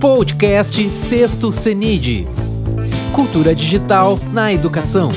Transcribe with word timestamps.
Podcast 0.00 0.90
Sexto 0.90 1.52
CENID. 1.52 2.24
Cultura 3.14 3.54
digital 3.54 4.18
na 4.32 4.50
educação. 4.50 5.08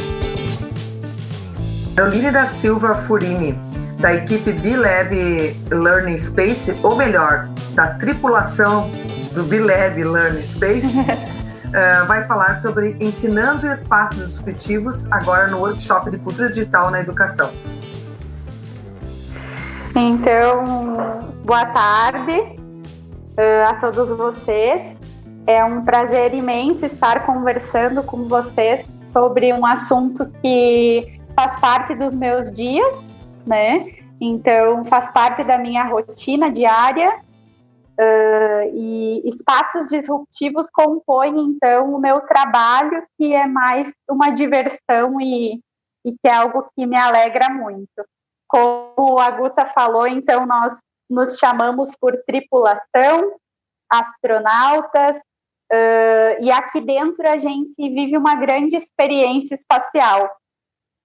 Aline 1.95 2.29
da 2.29 2.45
Silva 2.45 2.93
Furini, 2.93 3.57
da 4.01 4.13
equipe 4.13 4.51
B-Lab 4.51 5.55
Learning 5.71 6.17
Space, 6.17 6.77
ou 6.83 6.97
melhor, 6.97 7.47
da 7.73 7.93
tripulação 7.93 8.91
do 9.33 9.43
B-Lab 9.43 10.03
Learning 10.03 10.43
Space, 10.43 10.99
uh, 10.99 12.03
vai 12.05 12.27
falar 12.27 12.55
sobre 12.55 12.97
ensinando 12.99 13.65
espaços 13.65 14.17
disruptivos 14.17 15.09
agora 15.09 15.47
no 15.47 15.59
workshop 15.59 16.11
de 16.11 16.17
cultura 16.17 16.49
digital 16.49 16.91
na 16.91 16.99
educação. 16.99 17.51
Então, 19.95 21.23
boa 21.45 21.67
tarde 21.67 22.62
uh, 23.37 23.69
a 23.69 23.75
todos 23.75 24.09
vocês. 24.09 24.97
É 25.45 25.63
um 25.63 25.83
prazer 25.83 26.33
imenso 26.33 26.85
estar 26.85 27.25
conversando 27.25 28.01
com 28.03 28.27
vocês 28.27 28.85
sobre 29.05 29.51
um 29.53 29.65
assunto 29.65 30.25
que 30.41 31.19
faz 31.35 31.59
parte 31.59 31.93
dos 31.95 32.13
meus 32.13 32.53
dias, 32.53 32.93
né? 33.45 33.97
Então, 34.21 34.85
faz 34.85 35.09
parte 35.11 35.43
da 35.43 35.57
minha 35.57 35.83
rotina 35.83 36.49
diária 36.49 37.19
uh, 37.99 38.69
e 38.73 39.21
espaços 39.25 39.89
disruptivos 39.89 40.69
compõem, 40.71 41.37
então, 41.39 41.93
o 41.93 41.99
meu 41.99 42.21
trabalho, 42.21 43.03
que 43.17 43.33
é 43.33 43.45
mais 43.45 43.91
uma 44.09 44.29
diversão 44.29 45.19
e, 45.19 45.59
e 46.05 46.11
que 46.11 46.27
é 46.27 46.33
algo 46.33 46.69
que 46.73 46.85
me 46.85 46.95
alegra 46.95 47.49
muito. 47.49 48.05
Como 48.47 49.19
a 49.19 49.29
Guta 49.31 49.65
falou, 49.65 50.07
então, 50.07 50.45
nós 50.45 50.73
nos 51.09 51.37
chamamos 51.37 51.95
por 51.95 52.15
tripulação, 52.25 53.35
astronautas, 53.89 55.17
uh, 55.17 56.41
e 56.41 56.51
aqui 56.51 56.81
dentro 56.81 57.27
a 57.27 57.37
gente 57.37 57.77
vive 57.77 58.17
uma 58.17 58.35
grande 58.35 58.75
experiência 58.75 59.55
espacial. 59.55 60.29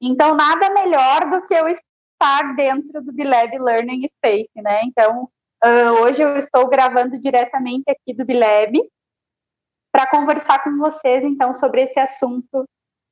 Então, 0.01 0.35
nada 0.35 0.71
melhor 0.71 1.29
do 1.29 1.47
que 1.47 1.55
eu 1.55 1.69
estar 1.69 2.55
dentro 2.55 3.03
do 3.03 3.13
Bilab 3.13 3.59
Learning 3.59 4.07
Space, 4.09 4.51
né? 4.57 4.83
Então, 4.85 5.29
uh, 5.65 6.03
hoje 6.03 6.23
eu 6.23 6.37
estou 6.37 6.69
gravando 6.69 7.19
diretamente 7.19 7.85
aqui 7.89 8.15
do 8.15 8.25
Bilab 8.25 8.79
para 9.93 10.09
conversar 10.09 10.63
com 10.63 10.79
vocês, 10.79 11.25
então, 11.25 11.53
sobre 11.53 11.83
esse 11.83 11.99
assunto, 11.99 12.65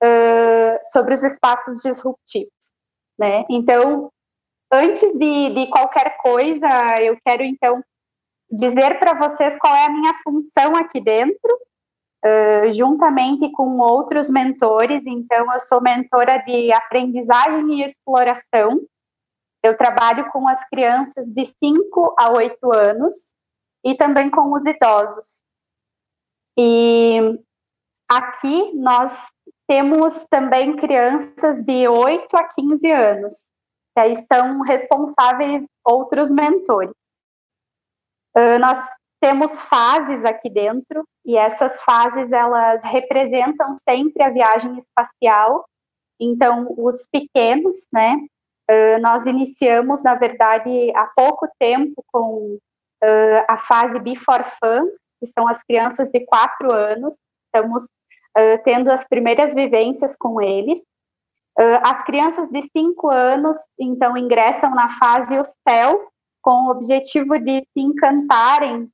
uh, 0.03 0.79
sobre 0.93 1.15
os 1.15 1.23
espaços 1.23 1.83
disruptivos, 1.83 2.73
né? 3.19 3.45
Então, 3.51 4.11
antes 4.71 5.13
de, 5.13 5.51
de 5.51 5.67
qualquer 5.69 6.17
coisa, 6.19 6.69
eu 7.01 7.17
quero, 7.25 7.43
então, 7.43 7.83
dizer 8.51 8.99
para 8.99 9.15
vocês 9.15 9.57
qual 9.59 9.75
é 9.75 9.87
a 9.87 9.91
minha 9.91 10.15
função 10.23 10.77
aqui 10.77 11.01
dentro, 11.01 11.59
uh, 12.25 12.73
juntamente 12.73 13.51
com 13.53 13.79
outros 13.79 14.31
mentores. 14.31 15.07
Então, 15.07 15.53
eu 15.53 15.59
sou 15.59 15.81
mentora 15.81 16.39
de 16.39 16.73
aprendizagem 16.73 17.81
e 17.81 17.85
exploração. 17.85 18.81
Eu 19.63 19.77
trabalho 19.77 20.31
com 20.31 20.49
as 20.49 20.65
crianças 20.69 21.29
de 21.29 21.45
5 21.45 22.15
a 22.19 22.31
8 22.31 22.73
anos 22.73 23.15
e 23.85 23.95
também 23.97 24.31
com 24.31 24.53
os 24.53 24.65
idosos. 24.65 25.43
E 26.59 27.39
aqui 28.09 28.73
nós 28.75 29.27
temos 29.67 30.25
também 30.31 30.77
crianças 30.77 31.61
de 31.63 31.89
8 31.89 32.37
a 32.37 32.45
15 32.45 32.91
anos, 32.91 33.35
que 33.97 34.01
aí 34.01 34.15
são 34.31 34.61
responsáveis 34.61 35.67
outros 35.83 36.31
mentores. 36.31 36.95
Uh, 38.37 38.59
nós 38.61 38.79
temos 39.23 39.63
fases 39.63 40.23
aqui 40.27 40.51
dentro 40.51 41.03
e 41.25 41.39
essas 41.39 41.81
fases 41.81 42.31
elas 42.31 42.83
representam 42.85 43.75
sempre 43.89 44.23
a 44.23 44.29
viagem 44.29 44.77
espacial. 44.77 45.65
Então, 46.21 46.67
os 46.77 47.07
pequenos, 47.11 47.87
né? 47.91 48.17
Uh, 48.71 49.01
nós 49.01 49.25
iniciamos, 49.25 50.03
na 50.03 50.15
verdade, 50.15 50.93
há 50.95 51.07
pouco 51.17 51.49
tempo 51.59 52.05
com 52.13 52.59
uh, 53.03 53.45
a 53.49 53.57
fase 53.57 53.99
Before 53.99 54.45
Fun, 54.45 54.91
que 55.19 55.27
são 55.27 55.49
as 55.49 55.63
crianças 55.63 56.11
de 56.11 56.21
quatro 56.27 56.71
anos. 56.71 57.17
Estamos 57.47 57.87
tendo 58.65 58.91
as 58.91 59.09
primeiras 59.09 59.55
vivências 59.55 60.15
com 60.15 60.43
eles. 60.43 60.79
As 61.83 62.03
crianças 62.05 62.49
de 62.51 62.63
cinco 62.77 63.11
anos, 63.11 63.57
então, 63.79 64.17
ingressam 64.17 64.75
na 64.75 64.89
fase 64.99 65.39
O 65.39 65.45
Céu, 65.67 66.09
com 66.43 66.67
o 66.67 66.71
objetivo 66.71 67.39
de 67.39 67.61
se 67.61 67.81
encantarem 67.81 68.91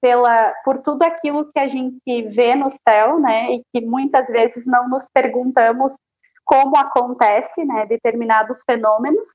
pela, 0.00 0.52
por 0.64 0.78
tudo 0.78 1.02
aquilo 1.02 1.48
que 1.50 1.58
a 1.58 1.66
gente 1.66 2.22
vê 2.28 2.54
no 2.54 2.68
céu, 2.86 3.18
né, 3.18 3.52
e 3.52 3.62
que 3.72 3.80
muitas 3.80 4.26
vezes 4.28 4.66
não 4.66 4.88
nos 4.88 5.08
perguntamos 5.08 5.94
como 6.44 6.76
acontece, 6.76 7.64
né, 7.64 7.86
determinados 7.86 8.62
fenômenos. 8.66 9.28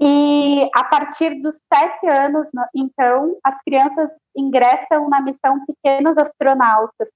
E 0.00 0.68
a 0.74 0.84
partir 0.84 1.40
dos 1.42 1.56
sete 1.72 2.06
anos, 2.08 2.48
então, 2.74 3.36
as 3.44 3.60
crianças 3.62 4.10
ingressam 4.36 5.08
na 5.08 5.20
missão 5.20 5.64
Pequenos 5.66 6.18
Astronautas, 6.18 7.08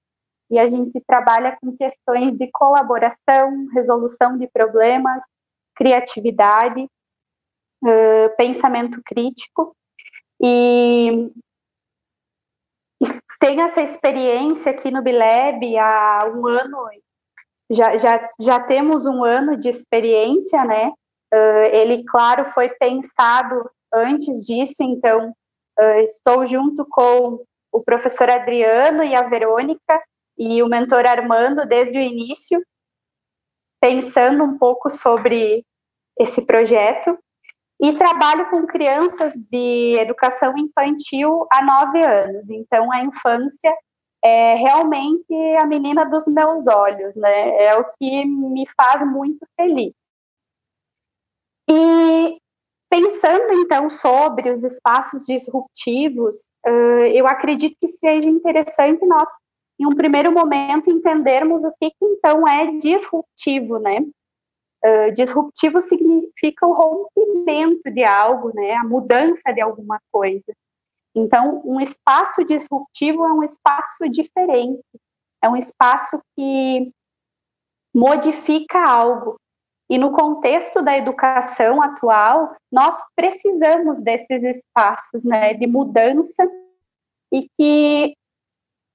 e 0.49 0.57
a 0.57 0.67
gente 0.67 0.99
trabalha 1.05 1.57
com 1.61 1.75
questões 1.77 2.37
de 2.37 2.49
colaboração, 2.51 3.67
resolução 3.73 4.37
de 4.37 4.47
problemas, 4.47 5.21
criatividade, 5.75 6.83
uh, 7.83 8.35
pensamento 8.35 9.01
crítico 9.05 9.75
e 10.41 11.31
tem 13.39 13.61
essa 13.61 13.81
experiência 13.81 14.71
aqui 14.71 14.91
no 14.91 15.01
Bileb 15.01 15.77
há 15.77 16.29
um 16.33 16.45
ano, 16.45 16.77
já, 17.71 17.95
já, 17.95 18.29
já 18.39 18.59
temos 18.59 19.05
um 19.05 19.23
ano 19.23 19.55
de 19.55 19.69
experiência, 19.69 20.65
né? 20.65 20.91
Uh, 21.33 21.65
ele, 21.71 22.03
claro, 22.05 22.45
foi 22.45 22.69
pensado 22.69 23.69
antes 23.93 24.45
disso, 24.45 24.83
então 24.83 25.29
uh, 25.79 25.99
estou 26.03 26.45
junto 26.45 26.85
com 26.89 27.41
o 27.71 27.81
professor 27.81 28.29
Adriano 28.29 29.03
e 29.03 29.15
a 29.15 29.21
Verônica 29.29 30.03
e 30.39 30.63
o 30.63 30.67
mentor 30.67 31.05
Armando 31.05 31.67
desde 31.67 31.97
o 31.97 32.01
início, 32.01 32.65
pensando 33.81 34.43
um 34.43 34.57
pouco 34.57 34.89
sobre 34.89 35.65
esse 36.17 36.45
projeto 36.45 37.19
e 37.81 37.97
trabalho 37.97 38.49
com 38.49 38.65
crianças 38.65 39.33
de 39.33 39.97
educação 39.99 40.57
infantil 40.57 41.45
há 41.51 41.63
nove 41.63 42.01
anos. 42.03 42.49
Então, 42.49 42.91
a 42.91 43.01
infância 43.03 43.77
é 44.23 44.55
realmente 44.55 45.33
a 45.61 45.65
menina 45.65 46.03
dos 46.05 46.25
meus 46.27 46.67
olhos, 46.67 47.15
né? 47.15 47.63
É 47.63 47.75
o 47.77 47.85
que 47.91 48.25
me 48.25 48.65
faz 48.75 49.05
muito 49.05 49.45
feliz. 49.55 49.93
E 51.69 52.37
pensando 52.89 53.53
então 53.53 53.89
sobre 53.89 54.51
os 54.51 54.63
espaços 54.63 55.25
disruptivos, 55.25 56.35
eu 57.13 57.27
acredito 57.27 57.77
que 57.79 57.87
seja 57.87 58.27
interessante 58.27 59.05
nós, 59.05 59.29
em 59.79 59.85
um 59.85 59.95
primeiro 59.95 60.31
momento, 60.31 60.89
entendermos 60.89 61.63
o 61.63 61.71
que, 61.79 61.89
que 61.91 62.05
então 62.05 62.47
é 62.47 62.77
disruptivo, 62.77 63.79
né? 63.79 63.99
Uh, 64.83 65.11
disruptivo 65.13 65.79
significa 65.81 66.65
o 66.67 66.73
rompimento 66.73 67.91
de 67.91 68.03
algo, 68.03 68.53
né, 68.53 68.73
a 68.75 68.83
mudança 68.83 69.51
de 69.53 69.59
alguma 69.59 69.99
coisa. 70.11 70.53
Então, 71.13 71.61
um 71.65 71.81
espaço 71.81 72.43
disruptivo 72.45 73.25
é 73.25 73.33
um 73.33 73.43
espaço 73.43 74.07
diferente, 74.09 74.83
é 75.43 75.49
um 75.49 75.57
espaço 75.57 76.21
que 76.35 76.91
modifica 77.93 78.79
algo. 78.87 79.37
E 79.89 79.97
no 79.97 80.11
contexto 80.11 80.81
da 80.81 80.95
educação 80.97 81.81
atual, 81.81 82.55
nós 82.71 82.95
precisamos 83.15 84.01
desses 84.01 84.43
espaços 84.43 85.25
né, 85.25 85.53
de 85.55 85.65
mudança 85.65 86.47
e 87.33 87.49
que 87.57 88.13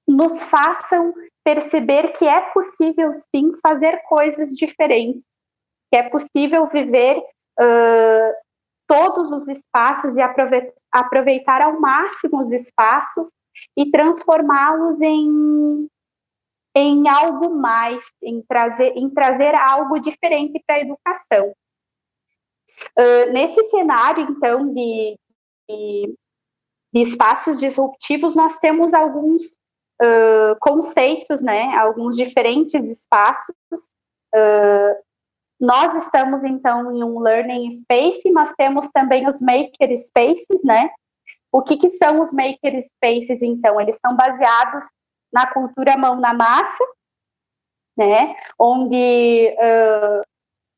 nos 0.07 0.43
façam 0.43 1.13
perceber 1.43 2.13
que 2.13 2.25
é 2.25 2.41
possível 2.51 3.11
sim 3.13 3.51
fazer 3.61 4.01
coisas 4.07 4.51
diferentes 4.51 5.23
que 5.95 5.97
é 5.97 6.09
possível 6.09 6.67
viver 6.67 7.17
uh, 7.17 8.33
todos 8.87 9.31
os 9.31 9.47
espaços 9.47 10.15
e 10.15 10.21
aproveitar 10.91 11.61
ao 11.61 11.79
máximo 11.79 12.41
os 12.41 12.51
espaços 12.51 13.29
e 13.77 13.89
transformá-los 13.89 14.99
em, 15.01 15.87
em 16.75 17.07
algo 17.07 17.49
mais, 17.55 18.03
em 18.21 18.41
trazer, 18.41 18.91
em 18.97 19.09
trazer 19.09 19.55
algo 19.55 19.99
diferente 19.99 20.61
para 20.67 20.75
a 20.75 20.81
educação. 20.81 21.53
Uh, 22.99 23.31
nesse 23.31 23.63
cenário, 23.69 24.27
então, 24.29 24.73
de, 24.73 25.17
de, 25.69 26.15
de, 26.93 27.01
espaços 27.01 27.57
disruptivos, 27.57 28.35
nós 28.35 28.57
temos 28.57 28.93
alguns 28.93 29.57
uh, 30.01 30.55
conceitos, 30.59 31.41
né, 31.41 31.75
alguns 31.75 32.15
diferentes 32.15 32.87
espaços. 32.87 33.55
Uh, 34.33 35.05
nós 35.59 35.95
estamos, 36.03 36.43
então, 36.43 36.91
em 36.95 37.03
um 37.03 37.19
learning 37.19 37.77
space, 37.77 38.29
mas 38.31 38.53
temos 38.55 38.89
também 38.91 39.27
os 39.27 39.41
maker 39.41 39.97
spaces, 39.97 40.63
né? 40.63 40.89
O 41.51 41.61
que, 41.61 41.77
que 41.77 41.91
são 41.91 42.21
os 42.21 42.33
maker 42.33 42.81
spaces, 42.81 43.41
então? 43.41 43.79
Eles 43.79 43.97
são 44.05 44.15
baseados 44.15 44.83
na 45.31 45.47
cultura 45.47 45.95
mão 45.95 46.19
na 46.19 46.33
massa, 46.33 46.83
né? 47.97 48.35
Onde 48.59 49.55
uh, 49.57 50.21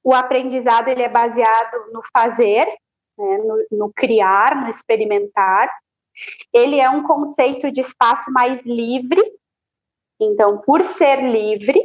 o 0.03 0.13
aprendizado 0.13 0.87
ele 0.89 1.01
é 1.01 1.09
baseado 1.09 1.91
no 1.91 2.01
fazer, 2.15 2.65
né? 3.17 3.37
no, 3.39 3.65
no 3.71 3.93
criar, 3.93 4.55
no 4.61 4.69
experimentar. 4.69 5.69
Ele 6.53 6.79
é 6.79 6.89
um 6.89 7.03
conceito 7.03 7.71
de 7.71 7.81
espaço 7.81 8.31
mais 8.31 8.65
livre. 8.65 9.21
Então, 10.19 10.59
por 10.59 10.81
ser 10.81 11.21
livre, 11.21 11.79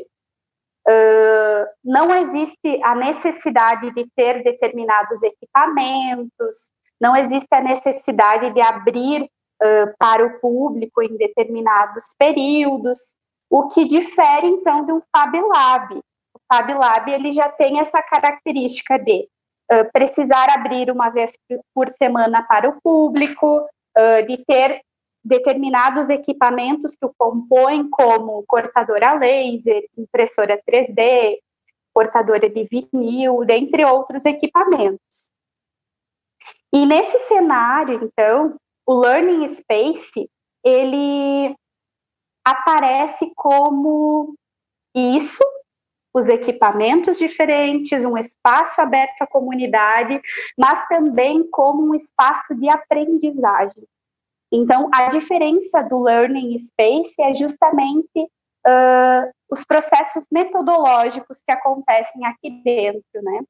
uh, 0.89 1.67
não 1.85 2.15
existe 2.17 2.81
a 2.83 2.95
necessidade 2.95 3.93
de 3.93 4.07
ter 4.17 4.43
determinados 4.43 5.23
equipamentos, 5.23 6.71
não 7.01 7.17
existe 7.17 7.53
a 7.53 7.61
necessidade 7.61 8.53
de 8.53 8.61
abrir 8.61 9.23
uh, 9.25 9.95
para 9.99 10.25
o 10.25 10.41
público 10.41 11.03
em 11.03 11.17
determinados 11.17 12.07
períodos, 12.19 12.99
o 13.51 13.69
que 13.69 13.85
difere 13.85 14.47
então 14.47 14.87
de 14.87 14.93
um 14.93 15.03
Fab 15.15 15.39
Lab. 15.39 15.99
O 16.35 16.41
Fab 16.51 16.73
Lab 16.73 17.11
ele 17.11 17.33
já 17.33 17.49
tem 17.51 17.81
essa 17.81 18.03
característica 18.03 18.99
de 18.99 19.29
uh, 19.71 19.93
precisar 19.93 20.49
abrir 20.51 20.91
uma 20.91 21.11
vez 21.11 21.37
por 21.75 21.89
semana 21.91 22.43
para 22.45 22.69
o 22.69 22.81
público, 22.81 23.67
uh, 23.97 24.27
de 24.27 24.45
ter 24.45 24.83
determinados 25.25 26.09
equipamentos 26.09 26.97
que 26.97 27.07
o 27.07 27.15
compõem, 27.17 27.89
como 27.89 28.45
cortadora 28.47 29.15
laser, 29.15 29.85
impressora 29.97 30.61
3D, 30.69 31.39
cortadora 31.93 32.49
de 32.49 32.65
vinil, 32.65 33.45
dentre 33.45 33.85
outros 33.85 34.25
equipamentos. 34.25 35.31
E 36.73 36.87
nesse 36.87 37.19
cenário, 37.21 38.03
então, 38.03 38.57
o 38.87 38.95
Learning 38.95 39.47
Space, 39.49 40.29
ele 40.65 41.55
aparece 42.45 43.31
como 43.37 44.35
isso, 44.95 45.45
os 46.15 46.29
equipamentos 46.29 47.19
diferentes, 47.19 48.05
um 48.05 48.19
espaço 48.19 48.81
aberto 48.81 49.23
à 49.23 49.27
comunidade, 49.27 50.21
mas 50.59 50.87
também 50.87 51.49
como 51.51 51.91
um 51.91 51.95
espaço 51.95 52.55
de 52.55 52.69
aprendizagem. 52.69 53.85
Então, 54.53 54.91
a 54.95 55.09
diferença 55.09 55.83
do 55.83 56.03
Learning 56.03 56.59
Space 56.59 57.15
é 57.21 57.33
justamente 57.33 58.29
uh, 58.67 59.31
os 59.51 59.65
processos 59.65 60.27
metodológicos 60.31 61.41
que 61.41 61.53
acontecem 61.53 62.27
aqui 62.27 62.51
dentro, 62.63 63.23
né? 63.23 63.41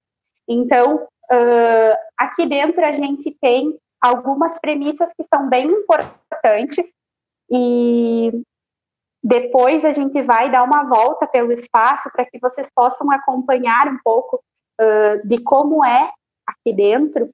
Então, 0.49 1.05
uh, 1.05 1.97
aqui 2.17 2.47
dentro 2.47 2.85
a 2.85 2.93
gente 2.93 3.37
tem 3.41 3.77
algumas 4.01 4.59
premissas 4.61 5.13
que 5.15 5.25
são 5.25 5.49
bem 5.49 5.67
importantes 5.67 6.93
e 7.51 8.31
depois 9.23 9.85
a 9.85 9.93
gente 9.93 10.21
vai 10.23 10.51
dar 10.51 10.65
uma 10.65 10.83
volta 10.85 11.27
pelo 11.27 11.53
espaço 11.53 12.11
para 12.11 12.27
que 12.27 12.39
vocês 12.41 12.69
possam 12.75 13.11
acompanhar 13.13 13.87
um 13.87 13.99
pouco 14.03 14.43
uh, 14.81 15.27
de 15.27 15.41
como 15.43 15.85
é 15.85 16.11
aqui 16.47 16.73
dentro. 16.73 17.31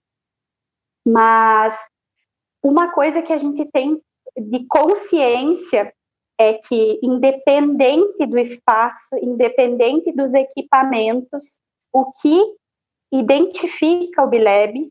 Mas 1.06 1.74
uma 2.62 2.92
coisa 2.92 3.22
que 3.22 3.32
a 3.32 3.38
gente 3.38 3.64
tem 3.72 3.98
de 4.36 4.66
consciência 4.66 5.92
é 6.38 6.54
que, 6.54 7.00
independente 7.02 8.26
do 8.26 8.38
espaço, 8.38 9.16
independente 9.22 10.12
dos 10.12 10.34
equipamentos, 10.34 11.58
o 11.92 12.12
que 12.12 12.54
identifica 13.10 14.22
o 14.22 14.28
Bileb 14.28 14.90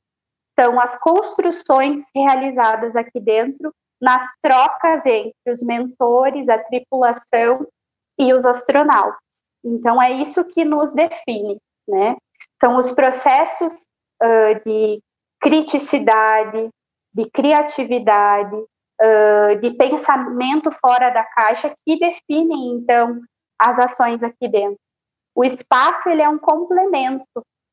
são 0.59 0.79
as 0.79 0.97
construções 0.99 2.03
realizadas 2.13 2.95
aqui 2.95 3.19
dentro 3.19 3.71
nas 4.01 4.23
trocas 4.41 5.05
entre 5.05 5.51
os 5.51 5.61
mentores, 5.61 6.47
a 6.49 6.59
tripulação 6.59 7.67
e 8.17 8.33
os 8.33 8.45
astronautas. 8.45 9.17
Então, 9.63 10.01
é 10.01 10.11
isso 10.11 10.43
que 10.45 10.63
nos 10.63 10.93
define, 10.93 11.57
né? 11.87 12.15
São 12.59 12.77
os 12.77 12.91
processos 12.91 13.85
uh, 14.21 14.63
de 14.65 15.01
criticidade, 15.39 16.69
de 17.13 17.29
criatividade, 17.31 18.55
uh, 18.55 19.59
de 19.61 19.71
pensamento 19.71 20.71
fora 20.71 21.09
da 21.09 21.23
caixa 21.23 21.73
que 21.85 21.99
definem, 21.99 22.75
então, 22.75 23.21
as 23.59 23.79
ações 23.79 24.23
aqui 24.23 24.47
dentro. 24.47 24.79
O 25.35 25.43
espaço, 25.43 26.09
ele 26.09 26.21
é 26.21 26.29
um 26.29 26.39
complemento 26.39 27.25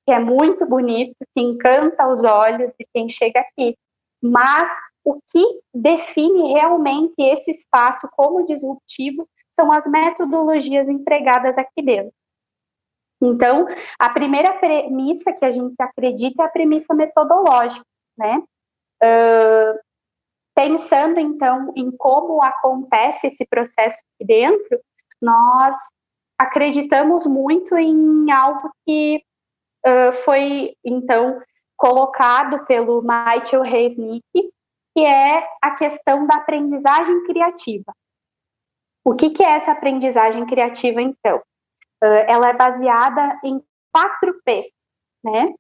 que 0.06 0.12
é 0.12 0.19
muito 0.19 0.67
bonito, 0.67 1.17
que 1.35 1.43
encanta 1.43 2.06
os 2.06 2.25
olhos 2.25 2.71
de 2.79 2.87
quem 2.93 3.09
chega 3.09 3.41
aqui. 3.41 3.75
Mas 4.23 4.71
o 5.05 5.21
que 5.31 5.61
define 5.73 6.55
realmente 6.55 7.15
esse 7.19 7.51
espaço 7.51 8.09
como 8.17 8.47
disruptivo 8.47 9.29
são 9.59 9.71
as 9.71 9.87
metodologias 9.87 10.89
empregadas 10.89 11.56
aqui 11.59 11.83
dentro. 11.83 12.12
Então, 13.23 13.67
a 13.99 14.11
primeira 14.11 14.55
premissa 14.55 15.33
que 15.33 15.45
a 15.45 15.51
gente 15.51 15.81
acredita 15.81 16.43
é 16.43 16.47
a 16.47 16.51
premissa 16.51 16.95
metodológica, 16.95 17.85
né? 18.19 18.43
Uh, 19.03 19.79
pensando, 20.55 21.19
então, 21.21 21.73
em 21.77 21.91
como 21.91 22.43
acontece 22.43 23.27
esse 23.27 23.47
processo 23.47 24.03
aqui 24.03 24.27
dentro, 24.27 24.81
nós 25.21 25.75
acreditamos 26.39 27.27
muito 27.27 27.77
em 27.77 28.31
algo 28.31 28.71
que 28.87 29.23
uh, 29.87 30.12
foi, 30.12 30.75
então, 30.85 31.41
colocado 31.77 32.65
pelo 32.67 33.03
Michael 33.03 33.62
Resnick, 33.62 34.23
que 34.94 35.05
é 35.05 35.46
a 35.61 35.73
questão 35.73 36.26
da 36.26 36.37
aprendizagem 36.37 37.25
criativa. 37.25 37.93
O 39.05 39.14
que, 39.14 39.31
que 39.31 39.43
é 39.43 39.56
essa 39.56 39.73
aprendizagem 39.73 40.46
criativa, 40.46 41.02
então? 41.02 41.43
Ela 42.00 42.50
é 42.50 42.52
baseada 42.55 43.41
em 43.44 43.62
quatro 43.93 44.41
P's, 44.44 44.67
né? 45.23 45.52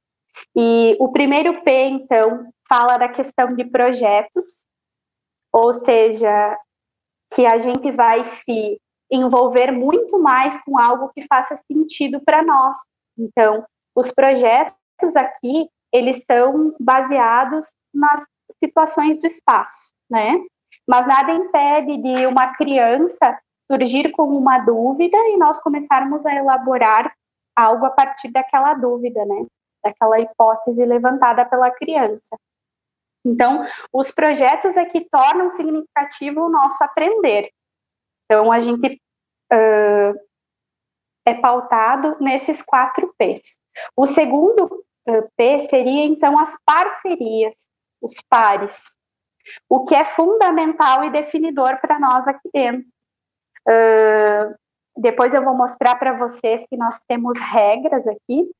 E 0.56 0.96
o 1.00 1.10
primeiro 1.10 1.62
P, 1.62 1.70
então, 1.86 2.50
fala 2.68 2.96
da 2.96 3.08
questão 3.08 3.54
de 3.54 3.64
projetos, 3.64 4.64
ou 5.52 5.72
seja, 5.72 6.58
que 7.34 7.46
a 7.46 7.58
gente 7.58 7.90
vai 7.92 8.24
se 8.24 8.80
envolver 9.10 9.70
muito 9.70 10.18
mais 10.18 10.60
com 10.62 10.78
algo 10.78 11.10
que 11.14 11.26
faça 11.26 11.56
sentido 11.70 12.20
para 12.24 12.42
nós. 12.42 12.76
Então, 13.16 13.64
os 13.94 14.10
projetos 14.10 15.14
aqui, 15.16 15.68
eles 15.92 16.22
são 16.28 16.74
baseados 16.80 17.66
nas 17.92 18.22
situações 18.62 19.18
do 19.18 19.26
espaço, 19.26 19.92
né? 20.10 20.38
Mas 20.86 21.06
nada 21.06 21.32
impede 21.32 21.96
de 21.98 22.26
uma 22.26 22.54
criança 22.54 23.38
surgir 23.70 24.10
com 24.10 24.24
uma 24.24 24.58
dúvida 24.58 25.16
e 25.28 25.36
nós 25.36 25.60
começarmos 25.60 26.24
a 26.26 26.34
elaborar 26.34 27.14
algo 27.56 27.86
a 27.86 27.90
partir 27.90 28.30
daquela 28.30 28.74
dúvida, 28.74 29.24
né? 29.24 29.46
Daquela 29.82 30.20
hipótese 30.20 30.84
levantada 30.84 31.44
pela 31.44 31.70
criança. 31.70 32.36
Então, 33.24 33.66
os 33.92 34.10
projetos 34.10 34.76
é 34.76 34.84
que 34.84 35.08
tornam 35.08 35.48
significativo 35.48 36.42
o 36.42 36.50
nosso 36.50 36.82
aprender. 36.84 37.50
Então, 38.24 38.52
a 38.52 38.58
gente 38.58 39.00
uh, 39.52 40.20
é 41.26 41.34
pautado 41.34 42.16
nesses 42.20 42.60
quatro 42.60 43.14
P's. 43.16 43.58
O 43.96 44.04
segundo 44.04 44.84
P 45.36 45.58
seria, 45.60 46.04
então, 46.04 46.38
as 46.38 46.56
parcerias, 46.64 47.54
os 48.04 48.14
pares, 48.28 48.78
o 49.68 49.84
que 49.84 49.94
é 49.94 50.04
fundamental 50.04 51.04
e 51.04 51.10
definidor 51.10 51.80
para 51.80 51.98
nós 51.98 52.28
aqui 52.28 52.48
dentro. 52.52 52.86
Uh, 53.66 54.54
depois 54.96 55.34
eu 55.34 55.42
vou 55.42 55.54
mostrar 55.54 55.96
para 55.96 56.16
vocês 56.16 56.64
que 56.68 56.76
nós 56.76 56.98
temos 57.08 57.38
regras 57.38 58.06
aqui, 58.06 58.50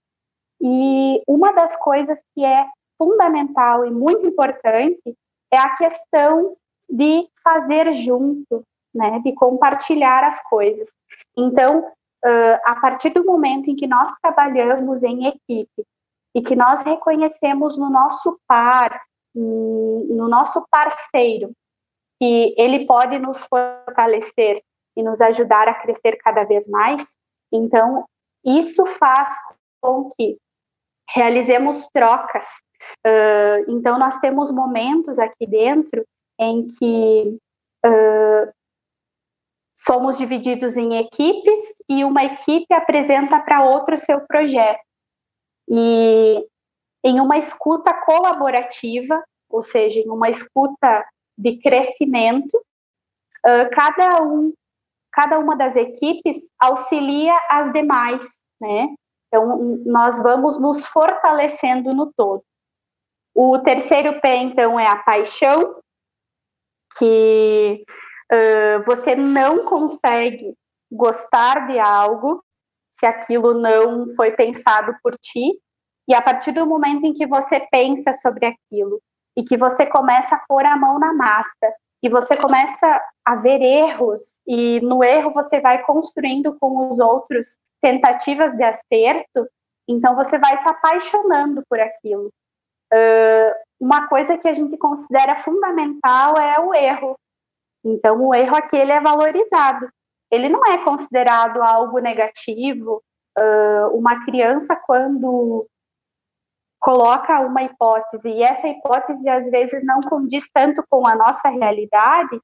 e 0.61 1.23
uma 1.27 1.53
das 1.53 1.77
coisas 1.77 2.19
que 2.35 2.45
é 2.45 2.67
fundamental 2.97 3.85
e 3.85 3.91
muito 3.91 4.27
importante 4.27 5.17
é 5.51 5.59
a 5.59 5.77
questão 5.77 6.57
de 6.89 7.29
fazer 7.43 7.93
junto, 7.93 8.65
né, 8.95 9.21
de 9.21 9.33
compartilhar 9.35 10.25
as 10.25 10.43
coisas. 10.45 10.89
Então, 11.37 11.81
uh, 11.81 12.61
a 12.65 12.81
partir 12.81 13.11
do 13.11 13.25
momento 13.25 13.69
em 13.69 13.77
que 13.77 13.87
nós 13.87 14.09
trabalhamos 14.23 15.03
em 15.03 15.27
equipe 15.27 15.85
e 16.35 16.43
que 16.43 16.57
nós 16.57 16.83
reconhecemos 16.83 17.77
no 17.77 17.91
nosso 17.91 18.39
par, 18.47 19.01
no 19.35 20.29
nosso 20.29 20.67
parceiro, 20.71 21.53
que 22.21 22.55
ele 22.57 22.87
pode 22.87 23.19
nos 23.19 23.45
fortalecer 23.45 24.63
e 24.97 25.03
nos 25.03 25.21
ajudar 25.21 25.69
a 25.69 25.75
crescer 25.75 26.17
cada 26.17 26.45
vez 26.45 26.69
mais, 26.69 27.17
então 27.53 28.05
isso 28.45 28.87
faz 28.87 29.29
com 29.81 30.09
que 30.11 30.39
realizemos 31.11 31.89
trocas. 31.93 32.47
Uh, 33.07 33.71
então 33.71 33.99
nós 33.99 34.19
temos 34.21 34.53
momentos 34.53 35.19
aqui 35.19 35.47
dentro 35.47 36.05
em 36.39 36.67
que 36.67 37.39
uh, 37.87 38.53
somos 39.75 40.19
divididos 40.19 40.77
em 40.77 40.97
equipes 40.97 41.61
e 41.89 42.05
uma 42.05 42.25
equipe 42.25 42.73
apresenta 42.73 43.41
para 43.41 43.65
outra 43.65 43.95
o 43.95 43.99
seu 43.99 44.21
projeto. 44.27 44.81
E 45.69 46.47
em 47.05 47.21
uma 47.21 47.37
escuta 47.37 47.93
colaborativa, 47.93 49.23
ou 49.51 49.61
seja, 49.61 50.01
em 50.01 50.09
uma 50.09 50.31
escuta 50.31 51.07
de 51.37 51.59
crescimento, 51.59 52.57
uh, 52.57 53.71
cada 53.73 54.23
um, 54.23 54.53
cada 55.13 55.39
uma 55.39 55.55
das 55.55 55.77
equipes 55.77 56.51
auxilia 56.59 57.35
as 57.51 57.71
demais, 57.73 58.27
né? 58.59 58.95
Então, 59.29 59.83
nós 59.85 60.23
vamos 60.23 60.59
nos 60.59 60.87
fortalecendo 60.87 61.93
no 61.93 62.11
todo. 62.17 62.43
O 63.35 63.59
terceiro 63.59 64.21
P, 64.21 64.29
então, 64.37 64.79
é 64.79 64.87
a 64.87 65.03
paixão, 65.03 65.81
que 66.97 67.85
uh, 68.33 68.85
você 68.87 69.15
não 69.15 69.65
consegue 69.65 70.55
gostar 70.91 71.67
de 71.67 71.79
algo 71.79 72.43
se 72.93 73.05
aquilo 73.05 73.55
não 73.55 74.15
foi 74.15 74.31
pensado 74.31 74.97
por 75.03 75.17
ti, 75.19 75.61
e 76.09 76.15
a 76.15 76.23
partir 76.23 76.53
do 76.53 76.67
momento 76.67 77.05
em 77.07 77.15
que 77.15 77.27
você 77.27 77.61
pensa 77.71 78.13
sobre 78.13 78.47
aquilo 78.47 79.01
e 79.37 79.43
que 79.43 79.57
você 79.57 79.87
começa 79.87 80.35
a 80.35 80.43
pôr 80.47 80.65
a 80.65 80.77
mão 80.77 80.99
na 80.99 81.13
massa 81.13 81.73
e 82.03 82.09
você 82.09 82.37
começa 82.37 83.01
a 83.25 83.37
ver 83.37 83.63
erros 83.63 84.21
e 84.47 84.81
no 84.81 85.03
erro 85.03 85.33
você 85.33 85.61
vai 85.61 85.83
construindo 85.85 86.57
com 86.61 86.91
os 86.91 87.01
outros 87.01 87.57
tentativas 87.81 88.55
de 88.57 88.63
acerto, 88.63 89.49
então 89.89 90.15
você 90.15 90.39
vai 90.39 90.57
se 90.63 90.69
apaixonando 90.69 91.63
por 91.69 91.81
aquilo. 91.81 92.31
Uh, 92.93 93.53
uma 93.81 94.07
coisa 94.09 94.39
que 94.39 94.49
a 94.49 94.53
gente 94.53 94.77
considera 94.77 95.37
fundamental 95.37 96.39
é 96.39 96.61
o 96.61 96.75
erro. 96.75 97.17
Então 97.85 98.27
o 98.27 98.35
erro 98.35 98.57
aqui 98.57 98.77
ele 98.77 98.93
é 98.93 99.01
valorizado. 99.01 99.89
Ele 100.31 100.49
não 100.49 100.65
é 100.67 100.79
considerado 100.79 101.63
algo 101.63 101.99
negativo. 101.99 103.03
Uh, 103.39 103.97
uma 103.97 104.25
criança 104.25 104.77
quando 104.77 105.67
coloca 106.85 107.41
uma 107.41 107.63
hipótese 107.63 108.29
e 108.29 108.43
essa 108.43 108.69
hipótese 108.69 109.27
às 109.27 109.51
vezes 109.51 109.83
não 109.87 110.03
condiz 110.03 110.51
tanto 110.53 110.85
com 110.91 111.07
a 111.07 111.17
nossa 111.17 111.49
realidade, 111.49 112.39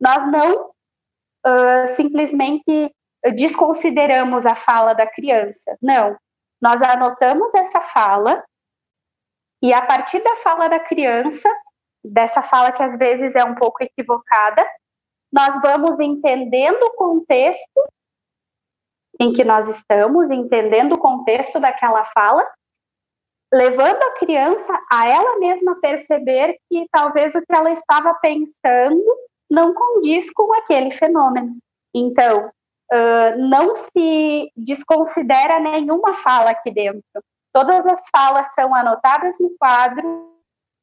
nós 0.00 0.32
não 0.32 0.70
uh, 0.70 1.86
simplesmente 1.94 2.90
desconsideramos 3.34 4.46
a 4.46 4.54
fala 4.54 4.94
da 4.94 5.06
criança. 5.06 5.76
Não, 5.82 6.16
nós 6.58 6.80
anotamos 6.80 7.52
essa 7.52 7.82
fala 7.82 8.42
e 9.62 9.74
a 9.74 9.82
partir 9.82 10.20
da 10.20 10.36
fala 10.36 10.68
da 10.68 10.80
criança, 10.80 11.50
dessa 12.02 12.40
fala 12.40 12.72
que 12.72 12.82
às 12.82 12.96
vezes 12.96 13.36
é 13.36 13.44
um 13.44 13.54
pouco 13.54 13.84
equivocada, 13.84 14.66
nós 15.30 15.60
vamos 15.60 16.00
entendendo 16.00 16.82
o 16.82 16.94
contexto 16.94 17.92
em 19.20 19.34
que 19.34 19.44
nós 19.44 19.68
estamos, 19.68 20.30
entendendo 20.30 20.94
o 20.94 20.98
contexto 20.98 21.60
daquela 21.60 22.06
fala 22.06 22.42
levando 23.52 24.02
a 24.02 24.12
criança 24.12 24.72
a 24.90 25.06
ela 25.06 25.38
mesma 25.38 25.78
perceber 25.80 26.56
que 26.70 26.86
talvez 26.90 27.34
o 27.34 27.40
que 27.40 27.54
ela 27.54 27.70
estava 27.70 28.14
pensando 28.14 29.04
não 29.50 29.74
condiz 29.74 30.30
com 30.32 30.54
aquele 30.54 30.90
fenômeno. 30.90 31.58
Então, 31.94 32.48
uh, 32.48 33.38
não 33.38 33.74
se 33.74 34.50
desconsidera 34.56 35.60
nenhuma 35.60 36.14
fala 36.14 36.50
aqui 36.50 36.70
dentro. 36.70 37.02
Todas 37.52 37.84
as 37.86 38.08
falas 38.08 38.46
são 38.54 38.74
anotadas 38.74 39.38
no 39.38 39.54
quadro, 39.58 40.32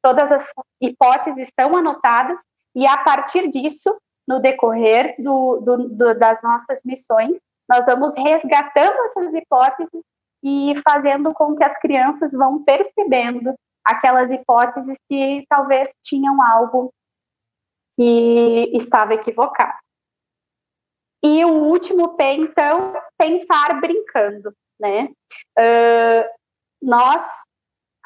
todas 0.00 0.30
as 0.30 0.52
hipóteses 0.80 1.48
estão 1.48 1.76
anotadas, 1.76 2.38
e 2.76 2.86
a 2.86 2.98
partir 2.98 3.48
disso, 3.48 4.00
no 4.28 4.40
decorrer 4.40 5.16
do, 5.18 5.56
do, 5.56 5.88
do, 5.88 6.14
das 6.16 6.40
nossas 6.40 6.80
missões, 6.84 7.36
nós 7.68 7.86
vamos 7.86 8.12
resgatando 8.16 8.96
essas 9.06 9.34
hipóteses 9.34 10.04
e 10.42 10.74
fazendo 10.82 11.32
com 11.34 11.54
que 11.56 11.64
as 11.64 11.78
crianças 11.78 12.32
vão 12.32 12.62
percebendo 12.62 13.54
aquelas 13.84 14.30
hipóteses 14.30 14.96
que 15.08 15.44
talvez 15.48 15.88
tinham 16.02 16.42
algo 16.42 16.92
que 17.96 18.70
estava 18.74 19.14
equivocado. 19.14 19.78
E 21.22 21.44
o 21.44 21.52
último 21.52 22.16
P, 22.16 22.24
então, 22.32 22.94
pensar 23.18 23.78
brincando, 23.80 24.54
né? 24.80 25.10
Uh, 25.58 26.24
nós 26.82 27.22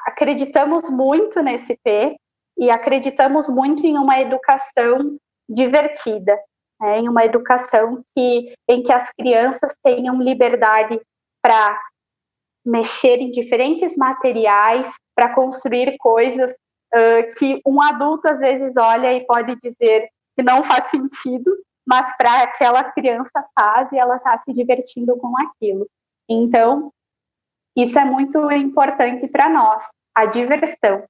acreditamos 0.05 0.89
muito 0.89 1.41
nesse 1.41 1.77
P 1.83 2.17
e 2.57 2.69
acreditamos 2.69 3.47
muito 3.49 3.85
em 3.85 3.97
uma 3.97 4.19
educação 4.19 5.17
divertida, 5.47 6.37
né? 6.79 6.99
em 6.99 7.09
uma 7.09 7.23
educação 7.25 8.03
que, 8.15 8.53
em 8.67 8.83
que 8.83 8.91
as 8.91 9.09
crianças 9.13 9.77
tenham 9.83 10.21
liberdade 10.21 10.99
para 11.41 11.79
mexer 12.65 13.17
em 13.19 13.31
diferentes 13.31 13.95
materiais 13.95 14.91
para 15.15 15.33
construir 15.33 15.95
coisas 15.97 16.51
uh, 16.51 17.37
que 17.37 17.61
um 17.65 17.81
adulto 17.81 18.27
às 18.27 18.39
vezes 18.39 18.75
olha 18.77 19.13
e 19.13 19.25
pode 19.25 19.55
dizer 19.57 20.09
que 20.35 20.43
não 20.43 20.63
faz 20.63 20.89
sentido, 20.89 21.55
mas 21.87 22.15
para 22.17 22.43
aquela 22.43 22.83
criança 22.83 23.45
faz 23.57 23.91
e 23.91 23.97
ela 23.97 24.17
está 24.17 24.41
se 24.43 24.51
divertindo 24.51 25.15
com 25.17 25.33
aquilo. 25.37 25.87
Então, 26.27 26.91
isso 27.75 27.99
é 27.99 28.05
muito 28.05 28.51
importante 28.51 29.27
para 29.27 29.49
nós, 29.49 29.83
a 30.15 30.25
diversão. 30.25 31.03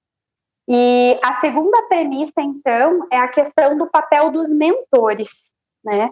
E 0.68 1.20
a 1.24 1.40
segunda 1.40 1.84
premissa, 1.88 2.42
então, 2.42 3.08
é 3.12 3.18
a 3.18 3.28
questão 3.28 3.78
do 3.78 3.88
papel 3.88 4.32
dos 4.32 4.52
mentores, 4.52 5.54
né? 5.84 6.10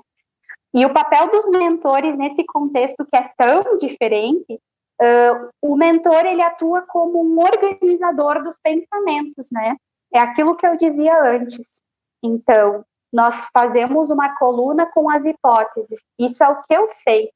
E 0.74 0.86
o 0.86 0.94
papel 0.94 1.30
dos 1.30 1.50
mentores 1.50 2.18
nesse 2.18 2.44
contexto 2.46 3.06
que 3.06 3.16
é 3.16 3.32
tão 3.38 3.78
diferente 3.78 4.60
Uh, 5.04 5.50
o 5.62 5.76
mentor 5.76 6.26
ele 6.26 6.42
atua 6.42 6.84
como 6.84 7.22
um 7.22 7.38
organizador 7.40 8.42
dos 8.42 8.58
pensamentos, 8.64 9.50
né? 9.52 9.76
É 10.14 10.20
aquilo 10.20 10.56
que 10.56 10.66
eu 10.66 10.78
dizia 10.78 11.22
antes. 11.22 11.82
Então, 12.24 12.86
nós 13.12 13.48
fazemos 13.54 14.10
uma 14.10 14.34
coluna 14.36 14.86
com 14.86 15.10
as 15.10 15.26
hipóteses. 15.26 16.00
Isso 16.18 16.42
é 16.44 16.48
o 16.48 16.62
que 16.64 16.74
eu 16.74 16.88
sei. 16.88 17.32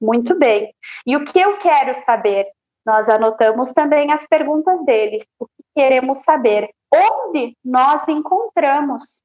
Muito 0.00 0.36
bem. 0.36 0.74
E 1.06 1.16
o 1.16 1.24
que 1.24 1.38
eu 1.38 1.58
quero 1.58 1.94
saber? 1.94 2.46
Nós 2.84 3.08
anotamos 3.08 3.72
também 3.72 4.10
as 4.10 4.26
perguntas 4.26 4.84
deles. 4.84 5.24
O 5.38 5.46
que 5.46 5.64
queremos 5.76 6.18
saber? 6.18 6.70
Onde 6.92 7.54
nós 7.64 8.08
encontramos? 8.08 9.22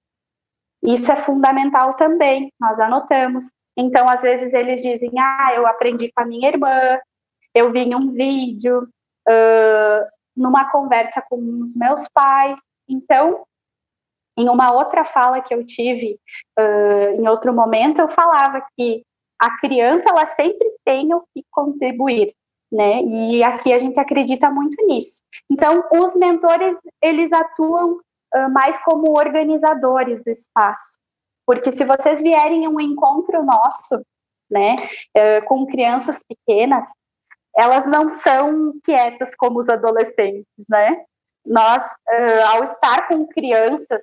Isso 0.83 1.11
é 1.11 1.15
fundamental 1.15 1.95
também. 1.95 2.51
Nós 2.59 2.79
anotamos. 2.79 3.49
Então, 3.77 4.07
às 4.07 4.21
vezes 4.21 4.53
eles 4.53 4.81
dizem: 4.81 5.11
Ah, 5.17 5.53
eu 5.55 5.65
aprendi 5.65 6.11
com 6.11 6.21
a 6.21 6.25
minha 6.25 6.49
irmã, 6.49 6.99
eu 7.55 7.71
vi 7.71 7.79
em 7.79 7.95
um 7.95 8.11
vídeo, 8.11 8.87
uh, 9.27 10.15
numa 10.35 10.69
conversa 10.69 11.23
com 11.27 11.37
os 11.61 11.75
meus 11.75 12.07
pais. 12.09 12.59
Então, 12.87 13.45
em 14.37 14.49
uma 14.49 14.73
outra 14.73 15.05
fala 15.05 15.41
que 15.41 15.53
eu 15.53 15.65
tive 15.65 16.19
uh, 16.59 17.21
em 17.21 17.27
outro 17.27 17.53
momento, 17.53 18.01
eu 18.01 18.09
falava 18.09 18.61
que 18.77 19.03
a 19.39 19.57
criança 19.59 20.09
ela 20.09 20.25
sempre 20.25 20.69
tem 20.83 21.13
o 21.13 21.21
que 21.33 21.43
contribuir, 21.49 22.33
né? 22.71 23.01
E 23.01 23.43
aqui 23.43 23.71
a 23.73 23.77
gente 23.77 23.97
acredita 23.99 24.49
muito 24.49 24.85
nisso. 24.85 25.21
Então, 25.49 25.83
os 25.93 26.15
mentores 26.15 26.77
eles 27.01 27.31
atuam 27.31 27.93
uh, 28.35 28.49
mais 28.51 28.77
como 28.83 29.17
organizadores 29.17 30.21
do 30.21 30.29
espaço, 30.29 30.99
porque 31.45 31.71
se 31.71 31.85
vocês 31.85 32.21
vierem 32.21 32.65
a 32.65 32.69
um 32.69 32.79
encontro 32.79 33.43
nosso, 33.43 34.01
né, 34.49 34.75
uh, 35.17 35.45
com 35.47 35.65
crianças 35.65 36.21
pequenas, 36.27 36.87
elas 37.57 37.85
não 37.85 38.09
são 38.09 38.73
quietas 38.83 39.33
como 39.35 39.59
os 39.59 39.69
adolescentes, 39.69 40.65
né? 40.69 41.03
Nós, 41.45 41.83
uh, 41.83 42.45
ao 42.47 42.63
estar 42.63 43.07
com 43.07 43.27
crianças 43.27 44.01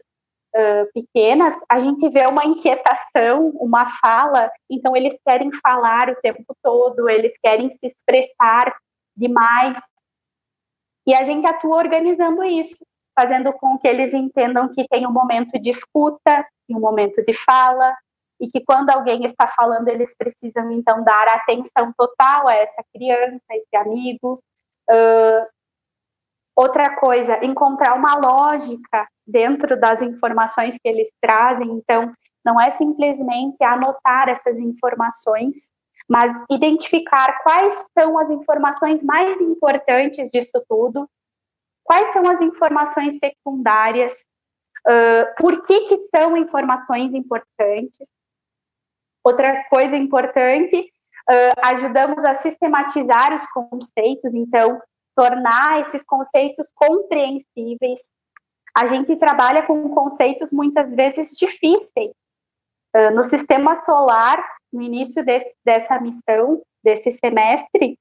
uh, 0.54 0.92
pequenas, 0.94 1.54
a 1.68 1.78
gente 1.78 2.08
vê 2.08 2.26
uma 2.26 2.46
inquietação, 2.46 3.50
uma 3.56 3.86
fala, 3.98 4.50
então 4.70 4.96
eles 4.96 5.18
querem 5.26 5.50
falar 5.54 6.08
o 6.08 6.16
tempo 6.16 6.56
todo, 6.62 7.08
eles 7.08 7.34
querem 7.42 7.68
se 7.70 7.86
expressar 7.86 8.74
demais. 9.16 9.78
E 11.06 11.14
a 11.14 11.24
gente 11.24 11.46
atua 11.46 11.76
organizando 11.76 12.44
isso, 12.44 12.86
fazendo 13.18 13.52
com 13.52 13.76
que 13.78 13.88
eles 13.88 14.14
entendam 14.14 14.72
que 14.72 14.86
tem 14.88 15.06
um 15.06 15.12
momento 15.12 15.58
de 15.60 15.70
escuta 15.70 16.46
e 16.68 16.74
um 16.74 16.80
momento 16.80 17.22
de 17.24 17.34
fala, 17.34 17.94
e 18.42 18.48
que 18.48 18.60
quando 18.64 18.90
alguém 18.90 19.24
está 19.24 19.46
falando, 19.46 19.86
eles 19.86 20.16
precisam 20.16 20.68
então 20.72 21.04
dar 21.04 21.28
atenção 21.28 21.92
total 21.96 22.48
a 22.48 22.54
essa 22.54 22.84
criança, 22.92 23.40
a 23.48 23.56
esse 23.56 23.76
amigo. 23.76 24.42
Uh, 24.90 25.46
outra 26.56 26.96
coisa, 26.96 27.42
encontrar 27.44 27.94
uma 27.94 28.16
lógica 28.16 29.06
dentro 29.24 29.78
das 29.78 30.02
informações 30.02 30.76
que 30.76 30.88
eles 30.88 31.08
trazem. 31.20 31.70
Então, 31.70 32.12
não 32.44 32.60
é 32.60 32.72
simplesmente 32.72 33.62
anotar 33.62 34.28
essas 34.28 34.58
informações, 34.58 35.70
mas 36.08 36.36
identificar 36.50 37.40
quais 37.44 37.86
são 37.96 38.18
as 38.18 38.28
informações 38.28 39.04
mais 39.04 39.40
importantes 39.40 40.32
disso 40.32 40.60
tudo, 40.68 41.08
quais 41.84 42.12
são 42.12 42.28
as 42.28 42.40
informações 42.40 43.18
secundárias, 43.18 44.14
uh, 44.88 45.40
por 45.40 45.62
que, 45.62 45.82
que 45.82 46.08
são 46.14 46.36
informações 46.36 47.14
importantes, 47.14 48.08
Outra 49.24 49.64
coisa 49.64 49.96
importante, 49.96 50.76
uh, 51.30 51.60
ajudamos 51.62 52.24
a 52.24 52.34
sistematizar 52.34 53.32
os 53.32 53.46
conceitos, 53.46 54.34
então, 54.34 54.80
tornar 55.14 55.80
esses 55.80 56.04
conceitos 56.04 56.72
compreensíveis. 56.74 58.00
a 58.74 58.86
gente 58.86 59.14
trabalha 59.16 59.62
com 59.66 59.90
conceitos 59.90 60.50
muitas 60.50 60.94
vezes 60.94 61.36
difíceis. 61.36 62.12
Uh, 62.96 63.10
no 63.14 63.22
sistema 63.22 63.76
solar, 63.76 64.42
no 64.72 64.80
início 64.82 65.22
de, 65.24 65.54
dessa 65.64 66.00
missão, 66.00 66.62
desse 66.82 67.12
semestre, 67.12 67.98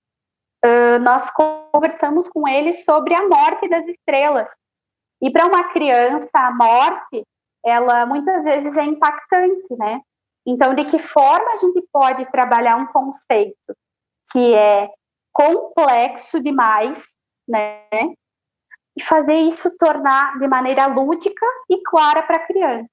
uh, 0.65 0.99
nós 0.99 1.29
conversamos 1.31 2.29
com 2.29 2.47
eles 2.47 2.85
sobre 2.85 3.13
a 3.13 3.27
morte 3.27 3.67
das 3.67 3.85
estrelas. 3.87 4.49
E 5.21 5.29
para 5.29 5.45
uma 5.45 5.71
criança, 5.71 6.29
a 6.33 6.51
morte, 6.51 7.23
ela 7.63 8.05
muitas 8.05 8.43
vezes 8.43 8.75
é 8.75 8.83
impactante, 8.83 9.75
né? 9.77 10.01
Então, 10.45 10.73
de 10.73 10.85
que 10.85 10.97
forma 10.97 11.51
a 11.51 11.55
gente 11.55 11.83
pode 11.91 12.25
trabalhar 12.31 12.75
um 12.77 12.87
conceito 12.87 13.75
que 14.31 14.53
é 14.55 14.89
complexo 15.31 16.41
demais, 16.41 17.05
né? 17.47 17.83
E 18.97 19.03
fazer 19.03 19.35
isso 19.35 19.75
tornar 19.77 20.37
de 20.39 20.47
maneira 20.47 20.87
lúdica 20.87 21.45
e 21.69 21.81
clara 21.83 22.23
para 22.23 22.37
a 22.37 22.45
criança. 22.45 22.89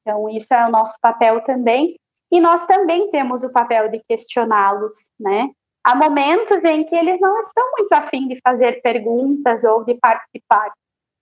Então, 0.00 0.28
isso 0.28 0.52
é 0.54 0.66
o 0.66 0.70
nosso 0.70 0.96
papel 1.00 1.42
também. 1.42 1.96
E 2.30 2.40
nós 2.40 2.64
também 2.66 3.10
temos 3.10 3.44
o 3.44 3.52
papel 3.52 3.90
de 3.90 4.02
questioná-los, 4.08 4.94
né? 5.20 5.50
Há 5.84 5.94
momentos 5.94 6.62
em 6.64 6.84
que 6.84 6.94
eles 6.94 7.20
não 7.20 7.38
estão 7.40 7.70
muito 7.76 7.92
afim 7.92 8.28
de 8.28 8.40
fazer 8.40 8.80
perguntas 8.80 9.64
ou 9.64 9.84
de 9.84 9.94
participar. 9.94 10.72